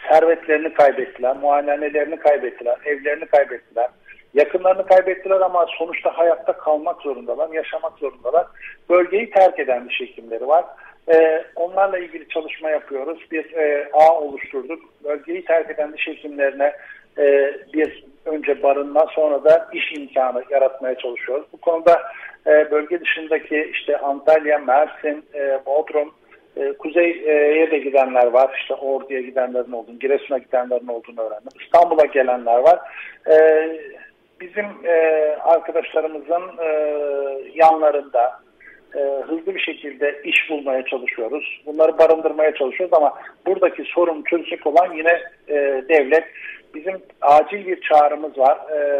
servetlerini 0.09 0.73
kaybettiler, 0.73 1.35
muayenehanelerini 1.35 2.19
kaybettiler, 2.19 2.77
evlerini 2.85 3.25
kaybettiler. 3.25 3.89
Yakınlarını 4.33 4.85
kaybettiler 4.85 5.41
ama 5.41 5.65
sonuçta 5.77 6.17
hayatta 6.17 6.53
kalmak 6.53 7.01
zorundalar, 7.01 7.49
yaşamak 7.49 7.99
zorundalar. 7.99 8.47
Bölgeyi 8.89 9.29
terk 9.29 9.59
eden 9.59 9.89
diş 9.89 9.99
hekimleri 9.99 10.47
var. 10.47 10.65
Ee, 11.13 11.45
onlarla 11.55 11.97
ilgili 11.97 12.27
çalışma 12.29 12.69
yapıyoruz. 12.69 13.19
Bir 13.31 13.53
e, 13.53 13.89
ağ 13.93 14.19
oluşturduk. 14.19 14.83
Bölgeyi 15.03 15.45
terk 15.45 15.69
eden 15.69 15.93
diş 15.93 16.07
hekimlerine 16.07 16.73
e, 17.17 17.53
bir 17.73 18.03
önce 18.25 18.63
barınma 18.63 19.05
sonra 19.15 19.43
da 19.43 19.69
iş 19.73 19.93
imkanı 19.97 20.43
yaratmaya 20.49 20.95
çalışıyoruz. 20.95 21.45
Bu 21.53 21.57
konuda 21.57 22.01
e, 22.47 22.71
bölge 22.71 23.01
dışındaki 23.01 23.69
işte 23.73 23.97
Antalya, 23.97 24.57
Mersin, 24.57 25.25
e, 25.33 25.59
Bodrum, 25.65 26.13
e, 26.57 26.73
kuzeye 26.73 27.71
de 27.71 27.77
gidenler 27.77 28.27
var. 28.27 28.55
İşte 28.61 28.73
Ordu'ya 28.73 29.21
gidenlerin 29.21 29.71
olduğunu, 29.71 29.99
Giresun'a 29.99 30.37
gidenlerin 30.37 30.87
olduğunu 30.87 31.21
öğrendim. 31.21 31.51
İstanbul'a 31.65 32.05
gelenler 32.05 32.57
var. 32.59 32.79
E, 33.31 33.67
bizim 34.41 34.65
e, 34.85 34.95
arkadaşlarımızın 35.43 36.43
yanlarında 37.53 38.45
hızlı 39.27 39.55
bir 39.55 39.59
şekilde 39.59 40.21
iş 40.23 40.49
bulmaya 40.49 40.85
çalışıyoruz. 40.85 41.61
Bunları 41.65 41.97
barındırmaya 41.97 42.53
çalışıyoruz 42.53 42.93
ama 42.93 43.13
buradaki 43.45 43.83
sorun 43.83 44.23
çözecek 44.23 44.67
olan 44.67 44.93
yine 44.93 45.21
devlet. 45.89 46.23
Bizim 46.75 47.01
acil 47.21 47.67
bir 47.67 47.81
çağrımız 47.81 48.37
var. 48.37 48.57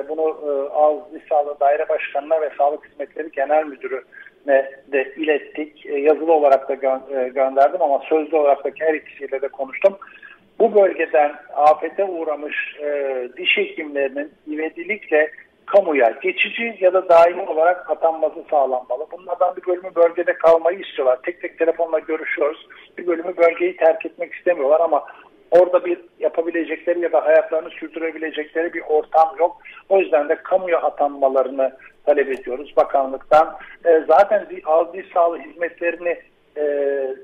Bunu 0.10 0.38
e, 0.48 0.50
Ağız 0.74 1.00
Sağlığı 1.30 1.60
Daire 1.60 1.90
Başkanı'na 1.90 2.42
ve 2.42 2.50
Sağlık 2.58 2.86
Hizmetleri 2.86 3.32
Genel 3.32 3.66
Müdürü'ne 3.66 4.02
de 4.48 5.14
ilettik. 5.18 5.86
E, 5.86 6.00
yazılı 6.00 6.34
olarak 6.34 6.70
da 6.70 6.74
gö 6.74 6.90
e, 6.90 7.30
gönderdim 7.30 7.82
ama 7.82 8.02
sözlü 8.10 8.38
olarak 8.38 8.66
da 8.66 8.70
her 8.80 8.94
ikisiyle 8.94 9.42
de 9.42 9.48
konuştum 9.48 9.98
bu 10.60 10.76
bölgeden 10.76 11.36
afete 11.56 12.04
uğramış 12.04 12.56
e, 12.82 13.30
diş 13.38 13.58
hekimlerinin 13.58 14.32
ivedilikle 14.48 15.32
kamuya 15.66 16.10
geçici 16.22 16.78
ya 16.80 16.94
da 16.94 17.10
daimi 17.10 17.42
olarak 17.42 17.90
atanması 17.90 18.44
sağlanmalı. 18.50 19.08
Bunlardan 19.12 19.56
bir 19.56 19.68
bölümü 19.68 19.96
bölgede 19.96 20.34
kalmayı 20.34 20.80
istiyorlar. 20.80 21.20
Tek 21.24 21.42
tek 21.42 21.60
telefonla 21.60 22.00
görüşüyoruz. 22.00 22.68
Bir 22.98 23.08
bölümü 23.08 23.38
bölgeyi 23.38 23.78
terk 23.78 24.06
etmek 24.06 24.34
istemiyorlar 24.34 24.80
ama 24.80 25.06
orada 25.52 25.86
bir 25.86 26.00
yapabilecekleri 26.20 27.00
ya 27.00 27.12
da 27.12 27.26
hayatlarını 27.26 27.70
sürdürebilecekleri 27.70 28.74
bir 28.74 28.82
ortam 28.82 29.36
yok. 29.40 29.58
O 29.90 30.00
yüzden 30.00 30.30
de 30.30 30.36
kamuya 30.36 30.82
atanmalarını 30.82 31.72
talep 32.06 32.32
ediyoruz 32.32 32.74
bakanlıktan. 32.78 33.58
E, 33.86 34.04
zaten 34.08 34.48
ağız 34.66 34.94
diş 34.94 35.06
sağlığı 35.14 35.40
hizmetlerini 35.40 36.18
e, 36.58 36.66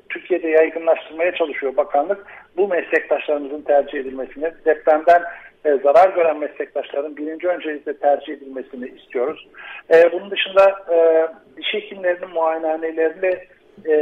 Türkiye'de 0.10 0.48
yaygınlaştırmaya 0.48 1.36
çalışıyor 1.36 1.78
bakanlık. 1.78 2.26
Bu 2.58 2.67
meslektaşlarımızın 2.67 3.62
tercih 3.62 4.00
edilmesini, 4.00 4.52
depremden 4.65 5.24
e, 5.65 5.78
zarar 5.84 6.15
gören 6.15 6.39
meslektaşların 6.39 7.17
birinci 7.17 7.48
öncelikle 7.48 7.98
tercih 7.98 8.34
edilmesini 8.34 8.88
istiyoruz. 8.88 9.48
E, 9.94 10.12
bunun 10.12 10.32
dışında 10.32 10.76
e, 10.94 11.28
diş 11.58 11.74
hekimlerinin 11.74 12.30
muayenehanelerini 12.30 13.38
e, 13.86 13.94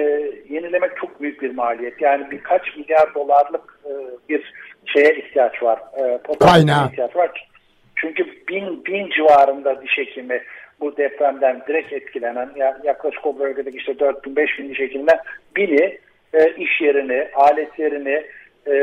yenilemek 0.49 0.97
çok 0.97 1.21
büyük 1.21 1.41
bir 1.41 1.55
maliyet. 1.55 2.01
Yani 2.01 2.31
birkaç 2.31 2.77
milyar 2.77 3.15
dolarlık 3.15 3.79
e, 3.85 3.91
bir 4.29 4.53
şeye 4.85 5.15
ihtiyaç 5.15 5.63
var. 5.63 5.79
E, 5.97 6.19
ihtiyaç 6.91 7.15
var. 7.15 7.47
Çünkü 7.95 8.25
bin, 8.47 8.85
bin 8.85 9.09
civarında 9.09 9.81
diş 9.81 9.97
hekimi 9.97 10.43
bu 10.81 10.97
depremden 10.97 11.61
direkt 11.67 11.93
etkilenen 11.93 12.49
yaklaşık 12.83 13.25
o 13.25 13.39
bölgedeki 13.39 13.77
işte 13.77 13.99
4000 13.99 14.35
5000 14.35 14.69
diş 14.69 14.79
hekiminden 14.79 15.19
biri 15.55 15.99
e, 16.33 16.51
iş 16.55 16.81
yerini, 16.81 17.27
aletlerini, 17.35 18.25
e, 18.65 18.73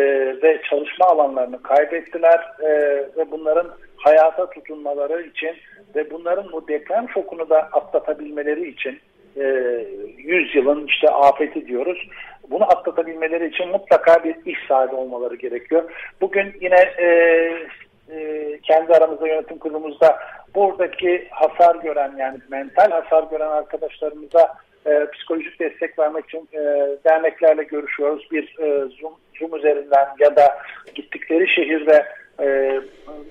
ve 0.43 0.61
çalışma 0.71 1.07
alanlarını 1.07 1.63
kaybettiler 1.63 2.41
e, 2.63 2.71
ve 3.17 3.31
bunların 3.31 3.71
hayata 3.97 4.51
tutunmaları 4.51 5.23
için 5.23 5.55
ve 5.97 6.11
bunların 6.11 6.53
bu 6.53 6.69
deprem 6.69 7.09
şokunu 7.15 7.51
da 7.51 7.59
atlatabilmeleri 7.59 8.69
için 8.69 8.99
e, 9.37 9.45
100 10.17 10.55
yılın 10.55 10.87
işte 10.87 11.09
afeti 11.09 11.67
diyoruz. 11.67 12.09
Bunu 12.51 12.65
atlatabilmeleri 12.65 13.49
için 13.49 13.69
mutlaka 13.69 14.25
bir 14.25 14.37
iş 14.47 14.59
sahibi 14.69 14.95
olmaları 14.95 15.35
gerekiyor. 15.35 15.91
Bugün 16.21 16.55
yine 16.61 16.81
e, 16.99 17.09
e, 18.17 18.59
kendi 18.63 18.93
aramızda 18.93 19.29
yönetim 19.29 19.59
kurulumuzda 19.59 20.19
buradaki 20.55 21.29
hasar 21.31 21.77
gören 21.77 22.13
yani 22.19 22.39
mental 22.51 22.91
hasar 22.91 23.25
gören 23.31 23.51
arkadaşlarımıza 23.51 24.55
e, 24.87 25.07
psikolojik 25.13 25.61
destek 25.61 25.99
vermek 25.99 26.25
için 26.25 26.49
e, 26.53 26.61
derneklerle 27.05 27.63
görüşüyoruz. 27.63 28.29
Bir 28.33 28.59
e, 28.59 28.89
Zoom, 29.01 29.15
Zoom 29.39 29.57
üzerinden 29.57 30.09
ya 30.19 30.37
da 30.37 30.59
gittikleri 30.95 31.49
şehirde 31.49 32.07
e, 32.41 32.81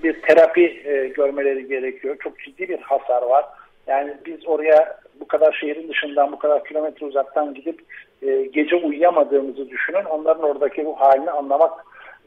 bir 0.04 0.22
terapi 0.22 0.82
e, 0.86 1.08
görmeleri 1.08 1.68
gerekiyor. 1.68 2.18
Çok 2.24 2.40
ciddi 2.40 2.70
bir 2.70 2.80
hasar 2.80 3.22
var. 3.22 3.46
Yani 3.88 4.14
biz 4.26 4.48
oraya 4.48 4.98
bu 5.20 5.28
kadar 5.28 5.58
şehrin 5.62 5.90
dışından, 5.90 6.32
bu 6.32 6.40
kadar 6.40 6.64
kilometre 6.64 7.06
uzaktan 7.06 7.54
gidip 7.54 7.82
e, 8.22 8.42
gece 8.54 8.76
uyuyamadığımızı 8.76 9.70
düşünün. 9.70 10.06
Onların 10.06 10.44
oradaki 10.44 10.86
bu 10.86 11.00
halini 11.00 11.32
anlamak 11.32 11.72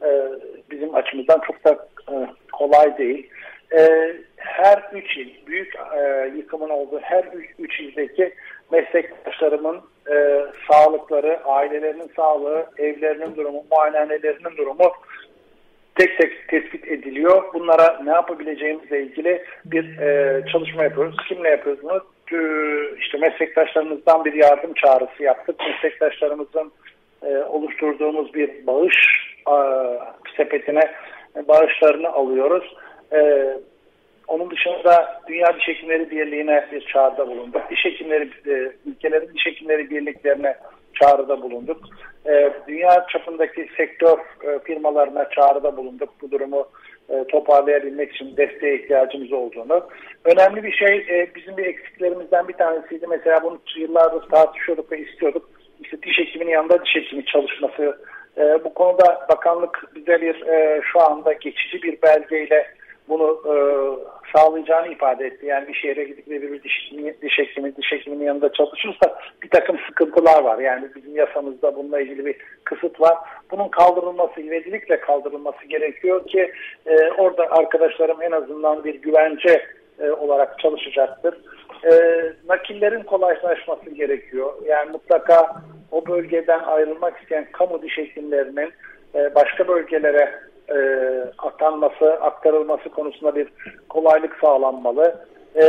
e, 0.03 0.29
bizim 0.71 0.95
açımızdan 0.95 1.39
çok 1.47 1.63
da 1.65 1.87
kolay 2.51 2.97
değil. 2.97 3.29
E, 3.77 4.13
her 4.37 4.83
üç 4.93 5.17
il, 5.17 5.45
büyük 5.47 5.75
e, 5.75 6.31
yıkımın 6.35 6.69
olduğu 6.69 6.99
her 6.99 7.23
üç, 7.23 7.49
üç 7.59 7.79
ildeki 7.79 8.33
meslektaşlarımın 8.71 9.81
e, 10.11 10.45
sağlıkları, 10.71 11.39
ailelerinin 11.45 12.11
sağlığı, 12.15 12.65
evlerinin 12.77 13.35
durumu, 13.35 13.65
muayenehanelerinin 13.71 14.57
durumu 14.57 14.91
tek 15.95 16.17
tek 16.17 16.47
tespit 16.47 16.87
ediliyor. 16.87 17.53
Bunlara 17.53 17.99
ne 18.03 18.11
yapabileceğimizle 18.11 19.01
ilgili 19.01 19.43
bir 19.65 19.99
e, 19.99 20.41
çalışma 20.51 20.83
yapıyoruz. 20.83 21.15
Kimle 21.27 21.49
yapıyoruz 21.49 21.83
bunu? 21.83 22.01
İşte 22.99 23.17
meslektaşlarımızdan 23.17 24.25
bir 24.25 24.33
yardım 24.33 24.73
çağrısı 24.73 25.23
yaptık. 25.23 25.55
Meslektaşlarımızın 25.59 26.71
e, 27.23 27.37
oluşturduğumuz 27.37 28.33
bir 28.33 28.67
bağış 28.67 28.95
e, 29.47 29.55
sepetine 30.37 30.91
bağışlarını 31.47 32.09
alıyoruz. 32.09 32.75
E, 33.13 33.49
onun 34.27 34.51
dışında 34.51 35.21
Dünya 35.27 35.55
Diş 35.55 35.67
Hekimleri 35.67 36.11
Birliği'ne 36.11 36.67
bir 36.71 36.81
çağrıda 36.81 37.27
bulunduk. 37.27 37.61
Diş 37.69 37.85
Hekimleri, 37.85 38.29
e, 38.47 38.71
ülkelerin 38.85 39.33
Diş 39.33 39.45
Hekimleri 39.45 39.89
Birliklerine 39.89 40.55
çağrıda 41.01 41.41
bulunduk. 41.41 41.77
E, 42.25 42.53
dünya 42.67 43.05
çapındaki 43.09 43.69
sektör 43.77 44.17
e, 44.17 44.59
firmalarına 44.59 45.29
çağrıda 45.29 45.77
bulunduk. 45.77 46.09
Bu 46.21 46.31
durumu 46.31 46.67
e, 47.09 47.23
toparlayabilmek 47.23 48.15
için 48.15 48.37
desteğe 48.37 48.75
ihtiyacımız 48.75 49.33
olduğunu. 49.33 49.87
Önemli 50.25 50.63
bir 50.63 50.71
şey 50.71 50.97
e, 50.97 51.35
bizim 51.35 51.57
bir 51.57 51.65
eksiklerimizden 51.65 52.47
bir 52.47 52.53
tanesiydi. 52.53 53.07
Mesela 53.07 53.43
bunu 53.43 53.59
yıllardır 53.77 54.29
tartışıyorduk 54.29 54.91
ve 54.91 54.99
istiyorduk. 54.99 55.49
İşte 55.79 56.01
diş 56.01 56.19
hekiminin 56.19 56.51
yanında 56.51 56.85
diş 56.85 56.95
hekimi 56.95 57.25
çalışması. 57.25 57.99
E, 58.39 58.63
bu 58.63 58.73
konuda 58.73 59.25
bakanlık 59.29 59.83
bize 59.95 60.21
bir 60.21 60.47
e, 60.47 60.81
şu 60.91 61.01
anda 61.01 61.33
geçici 61.33 61.83
bir 61.83 62.01
belgeyle 62.01 62.67
bunu 63.09 63.41
e, 63.45 63.53
sağlayacağını 64.35 64.87
ifade 64.87 65.25
etti. 65.25 65.45
Yani 65.45 65.67
bir 65.67 65.73
şehre 65.73 66.03
gidip 66.03 66.29
bir 66.29 66.63
diş, 66.63 66.91
diş 67.21 67.37
hekimi, 67.37 67.75
diş 67.75 67.91
hekiminin 67.91 68.25
yanında 68.25 68.53
çalışırsa 68.53 69.19
bir 69.43 69.49
takım 69.49 69.77
sıkıntılar 69.87 70.43
var. 70.43 70.59
Yani 70.59 70.87
bizim 70.95 71.15
yasamızda 71.15 71.75
bununla 71.75 72.01
ilgili 72.01 72.25
bir 72.25 72.35
kısıt 72.63 73.01
var. 73.01 73.17
Bunun 73.51 73.67
kaldırılması, 73.67 74.41
ivedilikle 74.41 74.99
kaldırılması 74.99 75.65
gerekiyor 75.65 76.27
ki 76.27 76.51
e, 76.85 77.11
orada 77.11 77.43
arkadaşlarım 77.51 78.21
en 78.21 78.31
azından 78.31 78.83
bir 78.83 79.01
güvence 79.01 79.65
e, 79.99 80.11
olarak 80.11 80.59
çalışacaktır. 80.59 81.37
E, 81.85 82.23
nakillerin 82.49 83.03
kolaylaşması 83.03 83.89
gerekiyor. 83.89 84.53
Yani 84.65 84.91
mutlaka 84.91 85.61
o 85.91 86.05
bölgeden 86.05 86.59
ayrılmak 86.59 87.21
isteyen 87.21 87.47
kamu 87.51 87.81
diş 87.81 87.97
hekimlerinin 87.97 88.73
e, 89.15 89.35
başka 89.35 89.67
bölgelere 89.67 90.39
e, 90.69 90.77
atanması, 91.37 92.13
aktarılması 92.13 92.89
konusunda 92.89 93.35
bir 93.35 93.47
kolaylık 93.89 94.37
sağlanmalı. 94.41 95.25
E, 95.55 95.63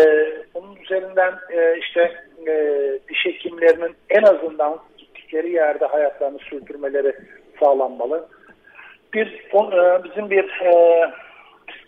bunun 0.55 0.77
üzerinden 0.77 1.35
e, 1.51 1.79
işte 1.79 2.12
e, 2.46 2.77
diş 3.09 3.27
hekimlerinin 3.27 3.94
en 4.11 4.23
azından 4.23 4.79
gittikleri 4.99 5.51
yerde 5.51 5.87
hayatlarını 5.87 6.38
sürdürmeleri 6.38 7.12
sağlanmalı. 7.61 8.29
Bir 9.12 9.27
e, 9.55 10.05
bizim 10.05 10.31
bir 10.31 10.61
e, 10.61 11.05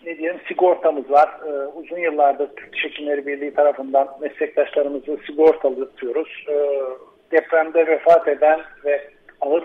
ne 0.05 0.17
diyelim 0.17 0.39
sigortamız 0.47 1.11
var. 1.11 1.29
E, 1.47 1.67
uzun 1.67 1.97
yıllardır 1.97 2.49
Türk 2.55 2.73
Diş 2.73 2.99
Birliği 2.99 3.53
tarafından 3.53 4.07
meslektaşlarımızı 4.21 5.17
sigortalıyoruz. 5.25 6.45
E, 6.49 6.81
depremde 7.31 7.87
vefat 7.87 8.27
eden 8.27 8.61
ve 8.85 9.09
ağır 9.41 9.63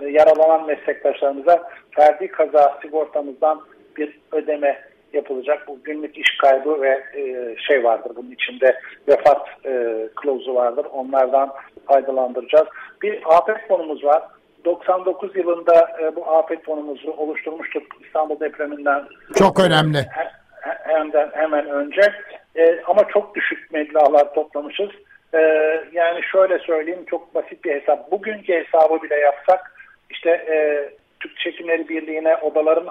e, 0.00 0.08
yaralanan 0.10 0.66
meslektaşlarımıza 0.66 1.70
ferdi 1.90 2.28
kaza 2.28 2.78
sigortamızdan 2.82 3.60
bir 3.96 4.18
ödeme 4.32 4.80
yapılacak. 5.12 5.68
Bu 5.68 5.78
günlük 5.84 6.18
iş 6.18 6.38
kaybı 6.38 6.80
ve 6.80 7.04
e, 7.14 7.56
şey 7.68 7.84
vardır 7.84 8.12
bunun 8.16 8.30
içinde 8.30 8.80
vefat 9.08 9.48
e, 9.66 10.08
klozu 10.16 10.54
vardır. 10.54 10.86
Onlardan 10.92 11.52
faydalandıracağız. 11.86 12.66
Bir 13.02 13.22
afet 13.26 13.68
fonumuz 13.68 14.04
var. 14.04 14.22
99 14.66 15.36
yılında 15.36 15.96
e, 16.02 16.16
bu 16.16 16.30
afet 16.30 16.64
fonumuzu 16.64 17.10
oluşturmuştuk 17.10 17.82
İstanbul 18.06 18.40
depreminden. 18.40 19.04
Çok 19.34 19.60
önemli. 19.60 19.98
He, 19.98 20.28
hemen, 20.62 21.30
hemen 21.32 21.70
önce. 21.70 22.00
E, 22.56 22.82
ama 22.86 23.08
çok 23.08 23.34
düşük 23.34 23.72
meblağlar 23.72 24.34
toplamışız. 24.34 24.90
E, 25.34 25.40
yani 25.92 26.22
şöyle 26.32 26.58
söyleyeyim 26.58 27.04
çok 27.10 27.34
basit 27.34 27.64
bir 27.64 27.80
hesap. 27.80 28.10
Bugünkü 28.10 28.52
hesabı 28.52 29.02
bile 29.02 29.14
yapsak 29.14 29.72
işte 30.10 30.30
e, 30.30 30.88
Türk 31.20 31.38
Çekimleri 31.38 31.88
Birliği'ne 31.88 32.36
odaların 32.36 32.88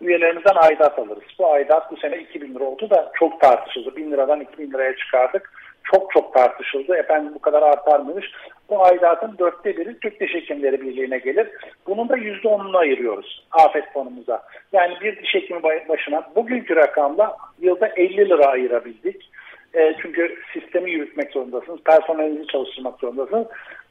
üyelerimizden 0.00 0.56
aidat 0.56 0.98
alırız. 0.98 1.22
Bu 1.38 1.52
aidat 1.52 1.92
bu 1.92 1.96
sene 1.96 2.18
2000 2.18 2.54
lira 2.54 2.64
oldu 2.64 2.90
da 2.90 3.12
çok 3.14 3.40
tartışıldı. 3.40 3.96
1000 3.96 4.10
liradan 4.10 4.40
2000 4.40 4.72
liraya 4.72 4.96
çıkardık. 4.96 5.61
Çok 5.84 6.12
çok 6.12 6.34
tartışıldı. 6.34 6.96
Efendim 6.96 7.32
bu 7.34 7.38
kadar 7.38 7.62
artar 7.62 8.00
mıymış? 8.00 8.26
Bu 8.70 8.84
aidatın 8.84 9.38
dörtte 9.38 9.76
biri 9.76 9.98
Türk 10.00 10.20
Diş 10.20 10.34
Hekimleri 10.34 10.80
Birliği'ne 10.80 11.18
gelir. 11.18 11.48
Bunun 11.86 12.08
da 12.08 12.16
yüzde 12.16 12.48
onunu 12.48 12.76
ayırıyoruz 12.76 13.44
afet 13.50 13.92
fonumuza. 13.92 14.42
Yani 14.72 14.94
bir 15.00 15.22
diş 15.22 15.34
hekimi 15.34 15.62
başına 15.62 16.22
bugünkü 16.36 16.76
rakamla 16.76 17.36
yılda 17.60 17.86
50 17.86 18.16
lira 18.16 18.46
ayırabildik. 18.46 19.30
E, 19.74 19.94
çünkü 20.02 20.36
sistemi 20.52 20.90
yürütmek 20.90 21.32
zorundasınız. 21.32 21.80
Personelinizi 21.84 22.46
çalıştırmak 22.46 23.00
zorundasınız. 23.00 23.46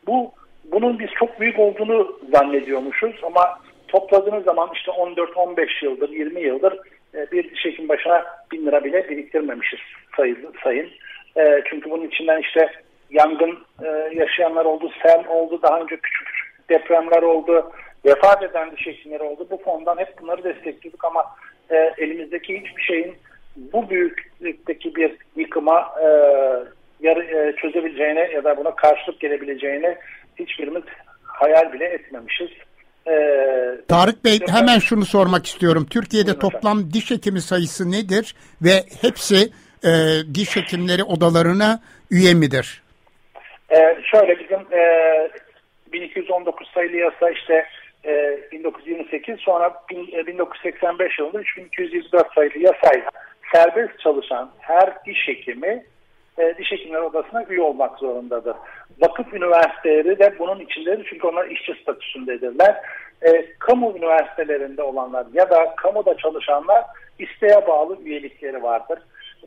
Bu 0.08 0.32
bunun 0.66 1.00
biz 1.00 1.10
çok 1.20 1.40
büyük 1.40 1.60
olduğunu 1.60 2.20
zannediyormuşuz 2.34 3.16
ama 3.24 3.60
topladığınız 3.88 4.44
zaman 4.44 4.70
işte 4.74 4.92
14-15 4.92 5.86
yıldır, 5.86 6.10
20 6.10 6.42
yıldır 6.42 6.80
e, 7.16 7.32
bir 7.32 7.52
diş 7.52 7.66
hekim 7.66 7.90
başına 7.90 8.26
1000 8.52 8.66
lira 8.66 8.84
bile 8.84 9.10
biriktirmemişiz 9.10 9.80
sayın. 10.18 10.38
sayın. 10.64 10.90
E, 11.38 11.62
çünkü 11.70 11.92
bunun 11.92 12.08
içinden 12.08 12.42
işte 12.42 12.72
yangın 13.10 13.60
e, 13.84 13.88
yaşayanlar 14.16 14.66
oldu, 14.66 14.92
sel 15.02 15.28
oldu, 15.28 15.60
daha 15.64 15.80
önce 15.80 15.98
küçük 15.98 16.28
depremler 16.70 17.22
oldu, 17.22 17.72
vefat 18.06 18.44
eden 18.44 18.72
diş 18.72 18.88
hekimleri 18.88 19.24
oldu. 19.24 19.48
Bu 19.52 19.58
fondan 19.58 19.98
hep 19.98 20.22
bunları 20.22 20.44
destekliyorduk 20.44 21.06
ama 21.06 21.26
e, 21.70 21.94
elimizdeki 21.98 22.62
hiçbir 22.62 22.82
şeyin 22.82 23.16
bu 23.56 23.90
büyüklükteki 23.90 24.96
bir 24.96 25.18
yıkıma 25.36 25.92
e, 26.02 26.06
yarı, 27.02 27.24
e, 27.24 27.56
çözebileceğine 27.56 28.32
ya 28.34 28.44
da 28.44 28.58
buna 28.58 28.76
karşılık 28.76 29.20
gelebileceğine 29.20 29.98
hiçbirimiz 30.40 30.84
hayal 31.24 31.74
bile 31.74 31.86
etmemişiz. 31.86 32.50
Ee, 33.08 33.82
Tarık 33.88 34.26
Bey 34.26 34.40
hemen 34.48 34.80
şunu 34.80 35.06
sormak 35.06 35.46
istiyorum. 35.46 35.88
Türkiye'de 35.90 36.40
toplam 36.40 36.94
diş 36.94 37.12
hekimi 37.12 37.42
sayısı 37.42 37.92
nedir 37.92 38.36
ve 38.62 38.84
hepsi 39.02 39.52
e, 39.84 39.90
diş 40.34 40.56
hekimleri 40.56 41.04
odalarına 41.04 41.80
üye 42.12 42.34
midir? 42.34 42.84
Ee, 43.70 43.98
şöyle 44.12 44.40
bizim 44.40 44.60
e, 44.74 45.30
1219 45.94 46.68
sayılı 46.74 46.96
yasa 46.96 47.30
işte 47.30 47.66
e, 48.06 48.40
1928 48.52 49.40
sonra 49.40 49.74
bin, 49.90 50.08
1985 50.28 51.20
e, 51.20 51.24
yılında 51.24 51.40
3224 51.40 52.34
sayılı 52.36 52.58
yasayla 52.58 53.10
serbest 53.54 54.00
çalışan 54.00 54.52
her 54.60 55.06
diş 55.06 55.28
hekimi 55.28 55.84
e, 56.38 56.58
diş 56.58 56.72
hekimleri 56.72 57.02
odasına 57.02 57.44
üye 57.44 57.62
olmak 57.62 58.00
zorundadır. 58.00 58.56
Vakıf 59.02 59.34
üniversiteleri 59.34 60.20
de 60.20 60.40
bunun 60.40 60.60
içindedir 60.60 61.08
çünkü 61.10 61.28
onlar 61.28 61.46
işçi 61.46 61.74
statüsündedirler. 61.82 62.76
E, 63.22 63.46
kamu 63.60 63.98
üniversitelerinde 63.98 64.84
olanlar 64.84 65.26
ya 65.34 65.50
da 65.50 65.76
kamuda 65.76 66.18
çalışanlar 66.18 66.84
isteğe 67.20 67.68
bağlı 67.68 67.98
üyelikleri 68.06 68.64
vardır. 68.64 69.00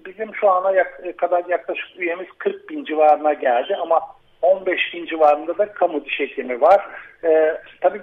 Bizim 0.06 0.34
şu 0.34 0.50
ana 0.50 0.70
yak 0.70 1.00
e, 1.02 1.12
kadar 1.12 1.44
yaklaşık 1.48 1.88
üyemiz 1.96 2.26
40 2.38 2.68
bin 2.68 2.84
civarına 2.84 3.32
geldi 3.32 3.76
ama 3.76 4.00
15 4.44 4.94
bin 4.94 5.06
civarında 5.06 5.58
da 5.58 5.72
kamu 5.72 6.04
diş 6.04 6.20
hekimi 6.20 6.60
var. 6.60 6.86
Ee, 7.24 7.54
tabii 7.80 8.00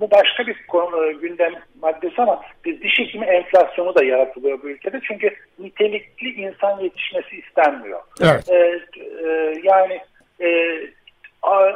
bu 0.00 0.10
başka 0.10 0.46
bir 0.46 0.66
konu, 0.66 1.20
gündem 1.20 1.52
maddesi 1.80 2.22
ama 2.22 2.42
bir 2.64 2.80
diş 2.80 2.98
hekimi 2.98 3.26
enflasyonu 3.26 3.94
da 3.94 4.04
yaratılıyor 4.04 4.62
bu 4.62 4.68
ülkede. 4.68 5.00
Çünkü 5.08 5.34
nitelikli 5.58 6.28
insan 6.28 6.80
yetişmesi 6.80 7.36
istenmiyor. 7.36 8.00
Evet. 8.22 8.50
Ee, 8.50 8.80
e, 9.26 9.54
yani 9.62 10.00
e, 10.40 10.78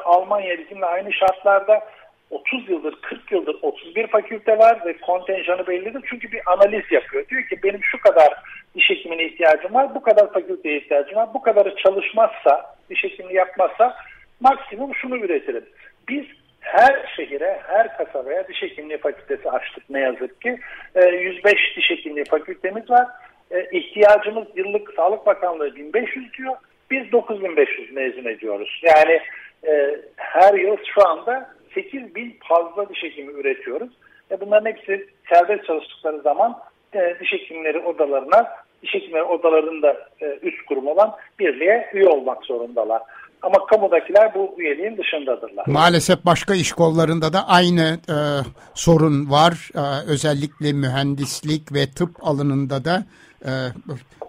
Almanya 0.04 0.58
bizimle 0.58 0.86
aynı 0.86 1.12
şartlarda 1.12 1.80
30 2.30 2.68
yıldır, 2.68 2.94
40 3.02 3.32
yıldır 3.32 3.56
31 3.62 4.06
fakülte 4.06 4.58
var 4.58 4.86
ve 4.86 4.96
kontenjanı 4.96 5.66
bellidir. 5.66 6.02
Çünkü 6.10 6.32
bir 6.32 6.40
analiz 6.46 6.92
yapıyor. 6.92 7.28
Diyor 7.28 7.42
ki 7.42 7.58
benim 7.62 7.84
şu 7.84 8.00
kadar 8.00 8.34
diş 8.74 8.90
hekimine 8.90 9.24
ihtiyacım 9.24 9.74
var, 9.74 9.94
bu 9.94 10.02
kadar 10.02 10.32
fakülteye 10.32 10.78
ihtiyacım 10.78 11.16
var. 11.16 11.28
Bu 11.34 11.42
kadarı 11.42 11.74
çalışmazsa, 11.76 12.76
diş 12.90 13.04
hekimliği 13.04 13.36
yapmazsa 13.36 13.96
maksimum 14.40 14.94
şunu 14.94 15.16
üretirim. 15.16 15.64
Biz 16.08 16.24
her 16.60 17.12
şehire, 17.16 17.60
her 17.66 17.96
kasabaya 17.96 18.48
diş 18.48 18.62
hekimliği 18.62 18.98
fakültesi 18.98 19.50
açtık 19.50 19.90
ne 19.90 20.00
yazık 20.00 20.40
ki. 20.40 20.58
105 20.94 21.52
ee, 21.52 21.76
diş 21.76 21.90
hekimliği 21.90 22.24
fakültemiz 22.24 22.90
var. 22.90 23.06
Ee, 23.50 23.68
ihtiyacımız 23.72 24.46
yıllık 24.54 24.94
Sağlık 24.96 25.26
Bakanlığı 25.26 25.76
1500 25.76 26.32
diyor. 26.32 26.56
Biz 26.90 27.12
9500 27.12 27.92
mezun 27.92 28.24
ediyoruz. 28.24 28.80
Yani 28.82 29.20
e, 29.66 30.00
her 30.16 30.54
yıl 30.54 30.76
şu 30.94 31.08
anda 31.08 31.50
8 31.74 32.14
bin 32.14 32.38
fazla 32.48 32.88
diş 32.88 33.02
hekimi 33.02 33.32
üretiyoruz. 33.32 33.90
E 34.30 34.40
bunların 34.40 34.70
hepsi 34.70 35.06
serbest 35.28 35.66
çalıştıkları 35.66 36.20
zaman 36.20 36.58
e, 36.94 37.16
diş 37.20 37.32
hekimleri 37.32 37.78
odalarına, 37.78 38.48
diş 38.82 38.94
hekimleri 38.94 39.22
odalarında 39.22 40.08
e, 40.20 40.38
üst 40.42 40.66
kurum 40.66 40.86
olan 40.86 41.16
birliğe 41.38 41.90
üye 41.94 42.08
olmak 42.08 42.44
zorundalar. 42.44 43.02
Ama 43.42 43.66
kamudakiler 43.66 44.34
bu 44.34 44.54
üyeliğin 44.58 44.96
dışındadırlar. 44.96 45.64
Maalesef 45.66 46.24
başka 46.26 46.54
iş 46.54 46.72
kollarında 46.72 47.32
da 47.32 47.48
aynı 47.48 47.98
e, 48.08 48.16
sorun 48.74 49.30
var. 49.30 49.70
E, 49.74 50.10
özellikle 50.10 50.72
mühendislik 50.72 51.72
ve 51.74 51.90
tıp 51.96 52.10
alanında 52.20 52.84
da 52.84 53.04
e, 53.44 53.52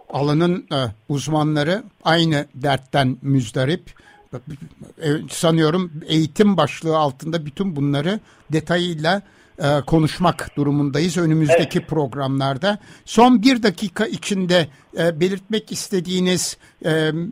alanın 0.10 0.68
e, 0.72 0.78
uzmanları 1.10 1.84
aynı 2.04 2.46
dertten 2.56 3.18
müzdarip. 3.22 3.82
Sanıyorum 5.30 5.92
eğitim 6.08 6.58
başlığı 6.58 6.98
altında 6.98 7.46
bütün 7.46 7.76
bunları 7.76 8.20
detayıyla 8.54 9.22
e, 9.60 9.68
konuşmak 9.88 10.58
durumundayız 10.58 11.18
önümüzdeki 11.18 11.80
evet. 11.80 11.90
programlarda. 11.90 12.78
Son 13.06 13.42
bir 13.42 13.64
dakika 13.64 14.06
içinde 14.06 14.68
e, 15.00 15.20
belirtmek 15.20 15.72
istediğiniz 15.72 16.60
e, 16.86 16.92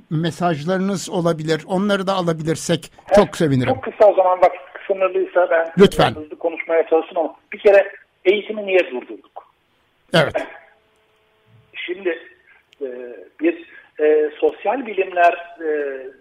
mesajlarınız 0.10 1.10
olabilir. 1.10 1.64
Onları 1.68 2.08
da 2.08 2.14
alabilirsek 2.14 2.92
evet, 3.08 3.16
çok 3.16 3.38
sevinirim. 3.38 3.74
Çok 3.74 3.84
kısa 3.84 4.12
o 4.12 4.16
zaman 4.16 4.42
bak 4.42 4.52
sınırlıysa 4.88 5.48
ben 5.52 5.68
Lütfen. 5.80 6.12
hızlı 6.12 6.38
konuşmaya 6.38 6.88
çalışın 6.90 7.16
ama 7.16 7.36
bir 7.54 7.60
kere 7.60 7.92
eğitimi 8.26 8.66
niye 8.66 8.80
durdurduk? 8.92 9.48
Evet. 10.14 10.36
Şimdi 11.76 12.10
e, 12.82 12.88
bir 13.42 13.77
e, 14.00 14.32
sosyal 14.40 14.86
bilimler 14.86 15.56
e, 15.60 15.68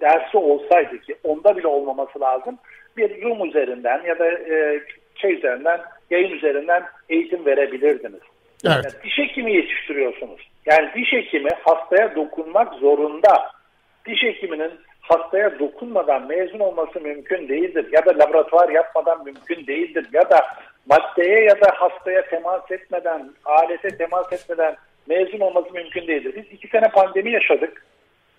dersi 0.01 0.39
olsaydı 0.39 0.99
ki 0.99 1.17
onda 1.25 1.57
bile 1.57 1.67
olmaması 1.67 2.21
lazım 2.21 2.59
bir 2.97 3.23
Zoom 3.23 3.49
üzerinden 3.49 4.03
ya 4.07 4.19
da 4.19 4.27
e, 4.27 4.81
şey 5.15 5.33
üzerinden 5.33 5.81
yayın 6.11 6.31
üzerinden 6.31 6.85
eğitim 7.09 7.47
verebilirdiniz. 7.47 8.21
Evet. 8.65 8.85
Yani 8.85 8.85
diş 9.05 9.19
hekimi 9.19 9.57
yetiştiriyorsunuz. 9.57 10.41
Yani 10.67 10.91
diş 10.95 11.12
hekimi 11.12 11.51
hastaya 11.65 12.17
dokunmak 12.17 12.75
zorunda. 12.75 13.51
Diş 14.07 14.23
hekiminin 14.23 14.73
hastaya 15.01 15.59
dokunmadan 15.59 16.27
mezun 16.27 16.59
olması 16.59 17.01
mümkün 17.01 17.49
değildir. 17.49 17.87
Ya 17.93 18.07
da 18.07 18.19
laboratuvar 18.19 18.69
yapmadan 18.69 19.25
mümkün 19.25 19.67
değildir. 19.67 20.07
Ya 20.12 20.31
da 20.31 20.47
maddeye 20.87 21.45
ya 21.45 21.61
da 21.61 21.71
hastaya 21.75 22.23
temas 22.23 22.71
etmeden, 22.71 23.31
alete 23.45 23.89
temas 23.89 24.33
etmeden 24.33 24.77
mezun 25.09 25.40
olması 25.40 25.73
mümkün 25.73 26.07
değildir. 26.07 26.35
Biz 26.37 26.53
iki 26.53 26.69
sene 26.69 26.88
pandemi 26.88 27.33
yaşadık. 27.33 27.87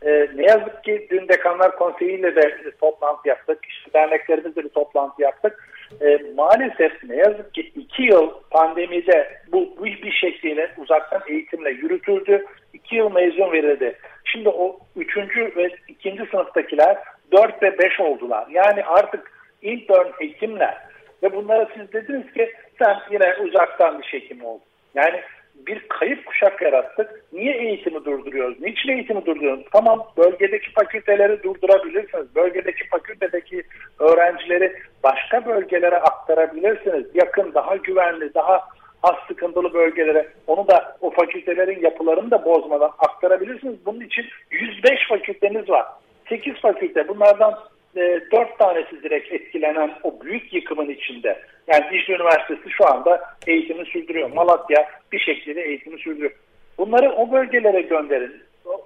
Ee, 0.06 0.28
ne 0.36 0.46
yazık 0.46 0.84
ki 0.84 1.08
dün 1.10 1.28
Dekanlar 1.28 1.76
Konseyi 1.76 2.20
ile 2.20 2.36
de 2.36 2.72
toplantı 2.82 3.30
yaptık. 3.30 3.60
İşte 3.70 3.94
derneklerimizle 3.94 4.64
bir 4.64 4.70
toplantı 4.70 5.22
yaptık. 5.22 5.70
Ee, 6.02 6.20
maalesef 6.36 7.04
ne 7.04 7.16
yazık 7.16 7.54
ki 7.54 7.62
iki 7.62 8.04
yıl 8.04 8.30
pandemide 8.52 9.42
bu, 9.52 9.76
bu 9.80 9.86
bir 9.86 10.12
şekliyle 10.12 10.72
uzaktan 10.78 11.22
eğitimle 11.28 11.70
yürütüldü. 11.70 12.46
İki 12.74 12.96
yıl 12.96 13.12
mezun 13.12 13.52
verildi. 13.52 13.98
Şimdi 14.26 14.50
o 14.50 14.80
üçüncü 14.96 15.54
ve 15.56 15.70
ikinci 15.88 16.26
sınıftakiler 16.32 16.98
dört 17.32 17.64
ve 17.64 17.78
beş 17.78 18.00
oldular. 18.00 18.48
Yani 18.50 18.84
artık 18.84 19.32
intern 19.62 20.08
hekimler 20.20 20.78
ve 21.24 21.36
bunlara 21.36 21.68
siz 21.78 21.94
dediniz 21.94 22.34
ki 22.34 22.54
sen 22.80 22.98
yine 23.12 23.36
uzaktan 23.36 24.00
bir 24.00 24.06
hekim 24.06 24.46
ol. 24.46 24.60
Yani 24.96 25.22
bir 25.68 25.80
kayıp 25.80 26.26
kuşak 26.26 26.62
yarattık. 26.62 27.24
Niye 27.34 27.54
eğitimi 27.58 28.06
durduruyoruz? 28.06 28.62
Niçin 28.62 28.90
eğitimi 28.90 29.26
durduruyoruz? 29.26 29.66
Tamam 29.72 30.08
bölgedeki 30.18 30.72
fakülteleri 30.72 31.44
durdurabilirsiniz. 31.44 32.36
Bölgedeki 32.36 32.88
fakültedeki 32.88 33.64
öğrencileri 34.00 34.74
başka 35.04 35.46
bölgelere 35.46 35.98
aktarabilirsiniz. 35.98 37.06
Yakın, 37.14 37.54
daha 37.54 37.76
güvenli, 37.76 38.34
daha 38.34 38.62
az 39.04 39.16
sıkıntılı 39.28 39.74
bölgelere 39.74 40.28
onu 40.48 40.68
da 40.68 40.98
o 41.02 41.10
fakültelerin 41.10 41.82
yapılarını 41.82 42.32
da 42.32 42.46
bozmadan 42.46 42.92
aktarabilirsiniz. 43.00 43.86
Bunun 43.86 44.02
için 44.02 44.26
105 44.52 45.08
fakülteniz 45.10 45.70
var. 45.70 45.86
8 46.30 46.54
fakülte 46.62 47.08
bunlardan 47.08 47.60
e, 47.98 48.22
4 48.32 48.60
tanesi 48.60 49.04
direkt 49.04 49.34
etkilenen 49.34 49.92
o 50.04 50.22
büyük 50.22 50.54
yıkımın 50.54 50.90
içinde. 50.90 51.42
Yani 51.68 51.86
Dicle 51.92 52.14
Üniversitesi 52.14 52.70
şu 52.70 52.88
anda 52.88 53.22
eğitimi 53.48 53.86
sürdürüyor. 53.86 54.32
Malatya 54.32 54.90
bir 55.12 55.20
şekilde 55.20 55.62
eğitimi 55.62 56.00
sürdürüyor. 56.00 56.32
Bunları 56.78 57.12
o 57.12 57.32
bölgelere 57.32 57.82
gönderin. 57.82 58.44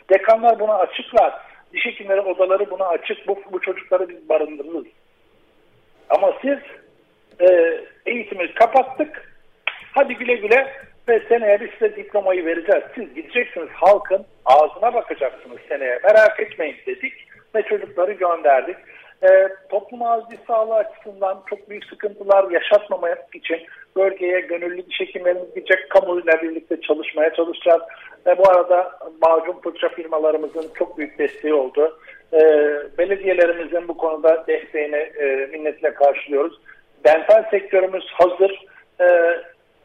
Dekanlar 0.10 0.60
buna 0.60 0.76
açıklar. 0.76 1.34
Diş 1.74 1.86
hekimleri 1.86 2.22
odaları 2.22 2.72
buna 2.72 2.86
açık. 2.86 3.28
Bu, 3.28 3.40
bu 3.52 3.62
çocukları 3.62 4.10
biz 4.10 4.30
barındırırız. 4.30 4.86
Ama 6.10 6.34
siz 6.42 6.60
e, 7.50 7.80
eğitimi 8.06 8.54
kapattık. 8.54 9.32
Hadi 9.94 10.16
güle 10.16 10.36
güle 10.36 10.74
ve 11.08 11.20
seneye 11.30 11.62
biz 11.62 11.70
size 11.72 11.96
diplomayı 11.96 12.46
vereceğiz. 12.46 12.84
Siz 12.96 13.14
gideceksiniz 13.14 13.70
halkın 13.74 14.26
ağzına 14.46 14.94
bakacaksınız 14.94 15.58
seneye. 15.68 16.00
Merak 16.04 16.40
etmeyin 16.40 16.76
dedik 16.88 17.14
ve 17.56 17.62
çocukları 17.62 18.12
gönderdik. 18.12 18.78
E, 19.24 19.50
toplum 19.70 20.04
acil 20.04 20.38
sağlığı 20.48 20.76
açısından 20.76 21.44
çok 21.50 21.70
büyük 21.70 21.86
sıkıntılar 21.86 22.52
yaşatmamak 22.52 23.36
için 23.36 23.60
bölgeye 23.96 24.40
gönüllü 24.40 24.86
diş 24.90 25.00
hekimlerimiz 25.00 25.56
gidecek, 25.56 25.90
kamuyla 25.90 26.42
birlikte 26.42 26.82
çalışmaya 26.82 27.34
çalışacağız. 27.34 27.82
E, 28.28 28.38
bu 28.38 28.50
arada 28.50 29.00
macun 29.22 29.60
fırça 29.64 29.90
firmalarımızın 29.90 30.72
çok 30.76 30.98
büyük 30.98 31.20
desteği 31.20 31.54
oldu. 31.54 32.00
E, 32.34 32.40
belediyelerimizin 32.98 33.88
bu 33.88 33.98
konuda 33.98 34.48
desteğini 34.48 34.96
e, 34.96 35.50
minnetle 35.52 35.94
karşılıyoruz. 35.94 36.60
Dental 37.06 37.44
sektörümüz 37.52 38.06
hazır. 38.14 38.66
E, 39.02 39.38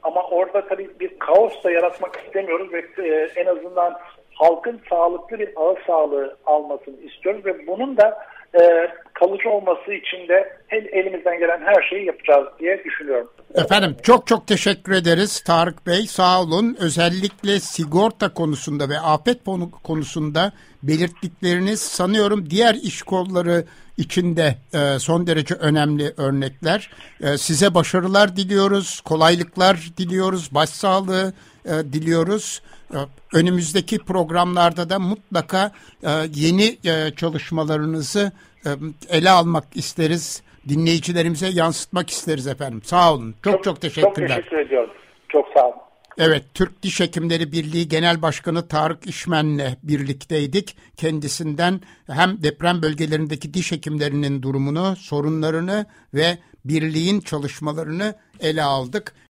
ama 0.03 0.23
orada 0.23 0.69
tabii 0.69 0.91
bir 1.01 1.19
kaos 1.19 1.65
da 1.65 1.71
yaratmak 1.71 2.17
istemiyoruz 2.17 2.73
ve 2.73 2.85
e, 3.09 3.29
en 3.37 3.47
azından 3.47 3.99
halkın 4.35 4.81
sağlıklı 4.91 5.39
bir 5.39 5.51
ağız 5.57 5.79
sağlığı 5.87 6.37
almasını 6.47 7.01
istiyoruz 7.01 7.47
ve 7.47 7.67
bunun 7.67 7.97
da 7.97 8.19
e, 8.61 8.89
kalıcı 9.19 9.51
olması 9.51 9.95
için 9.95 10.29
de 10.29 10.57
elimizden 10.71 11.39
gelen 11.39 11.61
her 11.65 11.83
şeyi 11.91 12.07
yapacağız 12.07 12.47
diye 12.61 12.85
düşünüyorum. 12.85 13.29
Efendim 13.55 13.97
çok 14.03 14.27
çok 14.27 14.47
teşekkür 14.47 14.93
ederiz 14.93 15.41
Tarık 15.41 15.87
Bey 15.87 16.07
sağ 16.07 16.43
olun. 16.43 16.77
Özellikle 16.81 17.61
sigorta 17.61 18.35
konusunda 18.35 18.89
ve 18.89 18.99
afet 18.99 19.39
konusunda 19.83 20.53
belirttikleriniz 20.83 21.81
sanıyorum 21.81 22.51
diğer 22.51 22.75
iş 22.75 23.03
kolları 23.03 23.65
içinde 23.97 24.55
e, 24.75 24.99
son 24.99 25.27
derece 25.27 25.55
önemli 25.55 26.13
örnekler. 26.17 26.91
E, 27.21 27.39
size 27.39 27.75
başarılar 27.75 28.37
diliyoruz, 28.37 29.01
kolaylıklar 29.01 29.91
diliyoruz, 29.99 30.55
başsağlığı 30.55 31.33
e, 31.65 31.71
diliyoruz. 31.71 32.63
Önümüzdeki 33.35 33.99
programlarda 33.99 34.91
da 34.91 34.99
mutlaka 34.99 35.73
yeni 36.35 36.77
çalışmalarınızı 37.17 38.33
ele 39.09 39.31
almak 39.31 39.65
isteriz. 39.75 40.43
Dinleyicilerimize 40.69 41.49
yansıtmak 41.49 42.11
isteriz 42.11 42.47
efendim. 42.47 42.81
Sağ 42.85 43.15
olun. 43.15 43.35
Çok 43.45 43.55
çok, 43.55 43.65
çok 43.65 43.81
teşekkürler. 43.81 44.29
Çok 44.29 44.37
teşekkür 44.37 44.59
ediyorum. 44.59 44.91
Çok 45.29 45.47
sağ 45.55 45.67
olun. 45.67 45.77
Evet, 46.19 46.45
Türk 46.55 46.83
Diş 46.83 47.01
Hekimleri 47.01 47.53
Birliği 47.53 47.89
Genel 47.89 48.23
Başkanı 48.23 48.69
Tarık 48.69 49.07
İşmen'le 49.07 49.77
birlikteydik. 49.83 50.77
Kendisinden 50.97 51.81
hem 52.07 52.43
deprem 52.43 52.83
bölgelerindeki 52.83 53.55
diş 53.55 53.73
hekimlerinin 53.73 54.43
durumunu, 54.43 54.97
sorunlarını 54.97 55.87
ve 56.15 56.39
birliğin 56.65 57.21
çalışmalarını 57.21 58.15
ele 58.41 58.63
aldık. 58.63 59.15